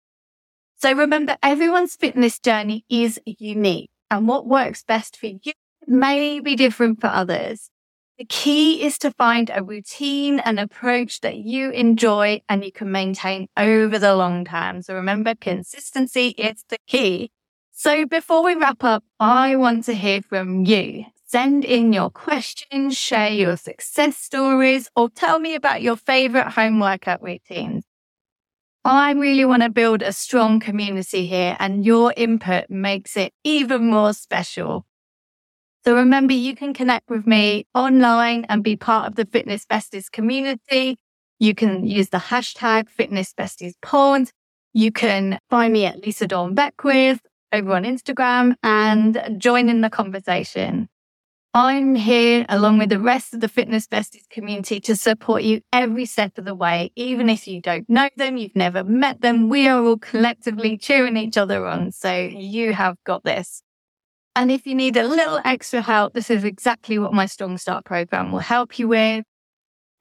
So 0.79 0.93
remember, 0.93 1.37
everyone's 1.43 1.97
fitness 1.97 2.39
journey 2.39 2.85
is 2.89 3.21
unique 3.27 3.91
and 4.11 4.29
what 4.29 4.47
works 4.47 4.85
best 4.85 5.17
for 5.17 5.27
you 5.27 5.53
may 5.87 6.41
be 6.41 6.57
different 6.57 7.01
for 7.01 7.09
others. 7.09 7.71
The 8.19 8.25
key 8.25 8.83
is 8.83 8.97
to 8.99 9.11
find 9.11 9.51
a 9.53 9.62
routine 9.62 10.39
and 10.41 10.59
approach 10.59 11.21
that 11.21 11.37
you 11.37 11.71
enjoy 11.71 12.41
and 12.49 12.65
you 12.65 12.73
can 12.73 12.91
maintain 12.91 13.49
over 13.57 13.99
the 13.99 14.15
long 14.15 14.45
term. 14.45 14.83
So 14.83 14.95
remember, 14.95 15.35
consistency 15.35 16.29
is 16.29 16.65
the 16.69 16.79
key. 16.87 17.31
So 17.73 18.07
before 18.07 18.43
we 18.43 18.55
wrap 18.55 18.83
up, 18.85 19.05
I 19.21 19.57
want 19.57 19.85
to 19.85 19.95
hear 19.95 20.23
from 20.23 20.65
you. 20.65 21.05
Send 21.27 21.65
in 21.65 21.93
your 21.93 22.09
questions, 22.11 22.97
share 22.97 23.31
your 23.31 23.57
success 23.57 24.17
stories, 24.17 24.89
or 24.97 25.11
tell 25.11 25.39
me 25.39 25.55
about 25.55 25.83
your 25.83 25.97
favorite 25.97 26.53
home 26.53 26.81
workout 26.81 27.23
routines. 27.23 27.85
I 28.88 29.11
really 29.14 29.44
want 29.44 29.64
to 29.64 29.68
build 29.68 30.03
a 30.03 30.12
strong 30.12 30.61
community 30.61 31.27
here, 31.27 31.57
and 31.59 31.85
your 31.85 32.14
input 32.16 32.70
makes 32.70 33.16
it 33.16 33.33
even 33.42 33.87
more 33.88 34.12
special. 34.12 34.87
So 35.85 35.96
remember, 35.96 36.35
you 36.35 36.55
can 36.55 36.72
connect 36.72 37.11
with 37.11 37.27
me 37.27 37.66
online 37.75 38.46
and 38.49 38.62
be 38.62 38.77
part 38.77 39.09
of 39.09 39.16
the 39.16 39.27
Fitness 39.27 39.66
Besties 39.66 40.09
community. 40.09 40.99
You 41.40 41.53
can 41.53 41.85
use 41.85 42.11
the 42.11 42.18
hashtag 42.18 42.88
Fitness 42.88 43.35
Besties 43.37 43.75
Pod. 43.83 44.31
You 44.72 44.92
can 44.92 45.40
find 45.51 45.72
me 45.72 45.87
at 45.87 46.07
Lisa 46.07 46.29
Dawn 46.29 46.55
Beckwith 46.55 47.20
over 47.53 47.72
on 47.72 47.83
Instagram 47.83 48.55
and 48.62 49.20
join 49.37 49.68
in 49.68 49.81
the 49.81 49.90
conversation. 49.90 50.88
I'm 51.57 51.95
here 51.95 52.45
along 52.51 52.77
with 52.77 52.90
the 52.90 53.01
rest 53.01 53.33
of 53.33 53.40
the 53.40 53.49
Fitness 53.49 53.87
Besties 53.87 54.29
community 54.29 54.79
to 54.81 54.95
support 54.95 55.42
you 55.42 55.62
every 55.73 56.05
step 56.05 56.37
of 56.37 56.45
the 56.45 56.55
way. 56.55 56.92
Even 56.97 57.31
if 57.31 57.49
you 57.49 57.62
don't 57.62 57.88
know 57.88 58.11
them, 58.14 58.37
you've 58.37 58.55
never 58.55 58.85
met 58.85 59.23
them, 59.23 59.49
we 59.49 59.66
are 59.66 59.83
all 59.83 59.97
collectively 59.97 60.77
cheering 60.77 61.16
each 61.16 61.38
other 61.38 61.64
on. 61.66 61.92
So 61.92 62.14
you 62.14 62.75
have 62.75 62.97
got 63.05 63.25
this. 63.25 63.62
And 64.35 64.51
if 64.51 64.66
you 64.66 64.75
need 64.75 64.99
a 64.99 65.09
little 65.09 65.40
extra 65.47 65.81
help, 65.81 66.12
this 66.12 66.29
is 66.29 66.45
exactly 66.45 66.99
what 66.99 67.14
my 67.14 67.25
Strong 67.25 67.57
Start 67.57 67.87
program 67.87 68.33
will 68.33 68.40
help 68.40 68.79
you 68.79 68.88
with. 68.88 69.25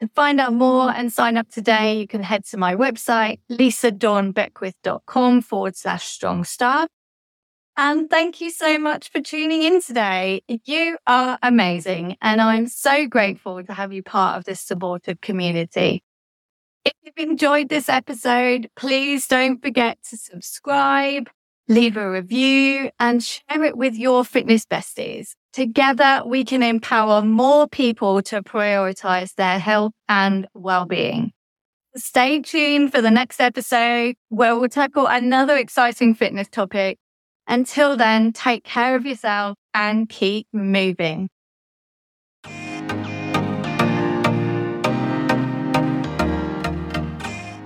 To 0.01 0.09
find 0.13 0.41
out 0.41 0.51
more 0.51 0.91
and 0.91 1.13
sign 1.13 1.37
up 1.37 1.47
today, 1.49 1.97
you 1.97 2.05
can 2.05 2.21
head 2.21 2.43
to 2.47 2.57
my 2.57 2.75
website, 2.75 3.39
lisadawnbeckwith.com 3.49 5.41
forward 5.41 5.77
slash 5.77 6.03
strong 6.03 6.43
start. 6.43 6.89
And 7.77 8.09
thank 8.09 8.39
you 8.39 8.51
so 8.51 8.77
much 8.77 9.11
for 9.11 9.19
tuning 9.19 9.61
in 9.61 9.81
today. 9.81 10.41
You 10.47 10.97
are 11.07 11.37
amazing. 11.43 12.15
And 12.21 12.39
I'm 12.39 12.67
so 12.67 13.05
grateful 13.05 13.61
to 13.63 13.73
have 13.73 13.91
you 13.91 14.01
part 14.01 14.37
of 14.37 14.45
this 14.45 14.61
supportive 14.61 15.19
community. 15.19 16.01
If 16.85 16.93
you've 17.03 17.29
enjoyed 17.29 17.67
this 17.67 17.89
episode, 17.89 18.69
please 18.77 19.27
don't 19.27 19.61
forget 19.61 19.97
to 20.09 20.17
subscribe, 20.17 21.29
leave 21.67 21.97
a 21.97 22.09
review 22.09 22.91
and 22.97 23.21
share 23.21 23.63
it 23.63 23.75
with 23.75 23.95
your 23.95 24.23
fitness 24.23 24.65
besties. 24.65 25.31
Together, 25.51 26.21
we 26.25 26.45
can 26.45 26.63
empower 26.63 27.23
more 27.23 27.67
people 27.67 28.21
to 28.21 28.41
prioritize 28.41 29.35
their 29.35 29.59
health 29.59 29.93
and 30.07 30.47
well-being. 30.53 31.31
Stay 31.97 32.41
tuned 32.41 32.91
for 32.91 33.01
the 33.01 33.11
next 33.11 33.41
episode 33.41 34.15
where 34.29 34.57
we'll 34.57 34.69
tackle 34.69 35.07
another 35.07 35.57
exciting 35.57 36.13
fitness 36.13 36.47
topic 36.47 36.99
until 37.47 37.95
then, 37.97 38.33
take 38.33 38.63
care 38.63 38.95
of 38.95 39.05
yourself 39.05 39.57
and 39.73 40.09
keep 40.09 40.47
moving. 40.53 41.29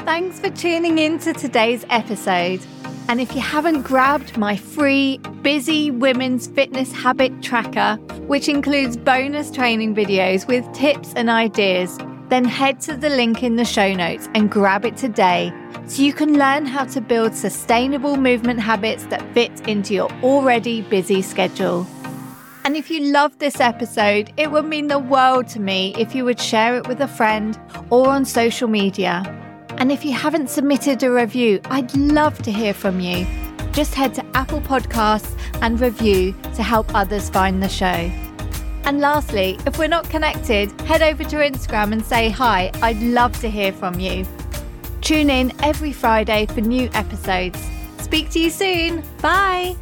Thanks 0.06 0.40
for 0.40 0.50
tuning 0.50 1.00
in 1.00 1.20
to 1.20 1.34
today's 1.34 1.86
episode. 1.90 2.60
And 3.08 3.20
if 3.20 3.34
you 3.34 3.42
haven't 3.42 3.84
grabbed 3.84 4.38
my 4.38 4.56
free 4.56 5.18
Busy 5.42 5.90
Women's 5.90 6.48
Fitness 6.48 6.92
Habit 6.92 7.42
Tracker, 7.42 7.96
which 8.28 8.48
includes 8.48 8.98
bonus 8.98 9.50
training 9.50 9.96
videos 9.96 10.48
with 10.48 10.72
tips 10.74 11.14
and 11.16 11.30
ideas, 11.30 11.98
then 12.30 12.46
head 12.46 12.80
to 12.82 12.96
the 12.96 13.10
link 13.10 13.44
in 13.44 13.56
the 13.56 13.66
show 13.66 13.94
notes 13.94 14.30
and 14.36 14.50
grab 14.52 14.86
it 14.86 14.96
today 14.96 15.52
so 15.88 16.04
you 16.04 16.14
can 16.14 16.38
learn 16.38 16.66
how 16.66 16.86
to 16.86 17.02
build 17.02 17.34
sustainable 17.34 18.16
movement 18.16 18.60
habits 18.60 19.06
that 19.06 19.34
fit 19.34 19.68
into 19.68 19.94
your 19.94 20.12
already 20.24 20.82
busy 20.84 21.22
schedule. 21.22 21.88
And 22.66 22.78
if 22.78 22.92
you 22.92 23.12
loved 23.12 23.40
this 23.40 23.60
episode, 23.60 24.32
it 24.38 24.52
would 24.52 24.66
mean 24.66 24.88
the 24.88 25.00
world 25.00 25.48
to 25.50 25.60
me 25.60 25.96
if 25.98 26.14
you 26.14 26.24
would 26.26 26.40
share 26.40 26.78
it 26.78 26.88
with 26.88 27.02
a 27.02 27.08
friend 27.08 27.60
or 27.90 28.10
on 28.10 28.26
social 28.26 28.68
media. 28.68 29.24
And 29.78 29.92
if 29.92 30.06
you 30.06 30.14
haven't 30.14 30.50
submitted 30.50 31.02
a 31.02 31.12
review, 31.12 31.62
I'd 31.66 31.96
love 31.96 32.40
to 32.44 32.52
hear 32.52 32.74
from 32.74 33.00
you. 33.00 33.26
Just 33.72 33.96
head 33.96 34.14
to 34.16 34.26
Apple 34.36 34.62
Podcasts 34.62 35.36
and 35.62 35.80
review 35.80 36.34
to 36.54 36.62
help 36.62 36.94
others 36.94 37.30
find 37.30 37.64
the 37.64 37.70
show. 37.70 38.29
And 38.90 39.02
lastly, 39.02 39.56
if 39.68 39.78
we're 39.78 39.88
not 39.88 40.10
connected, 40.10 40.72
head 40.82 41.04
over 41.04 41.24
to 41.24 41.36
Instagram 41.36 41.92
and 41.92 42.04
say 42.04 42.32
hi. 42.32 42.72
I'd 42.82 43.00
love 43.00 43.40
to 43.42 43.48
hear 43.48 43.72
from 43.72 44.00
you. 44.00 44.26
Tune 45.02 45.30
in 45.30 45.54
every 45.64 45.94
Friday 45.94 46.48
for 46.48 46.62
new 46.62 46.90
episodes. 46.96 47.64
Speak 48.00 48.32
to 48.32 48.40
you 48.40 48.50
soon. 48.50 49.04
Bye. 49.22 49.76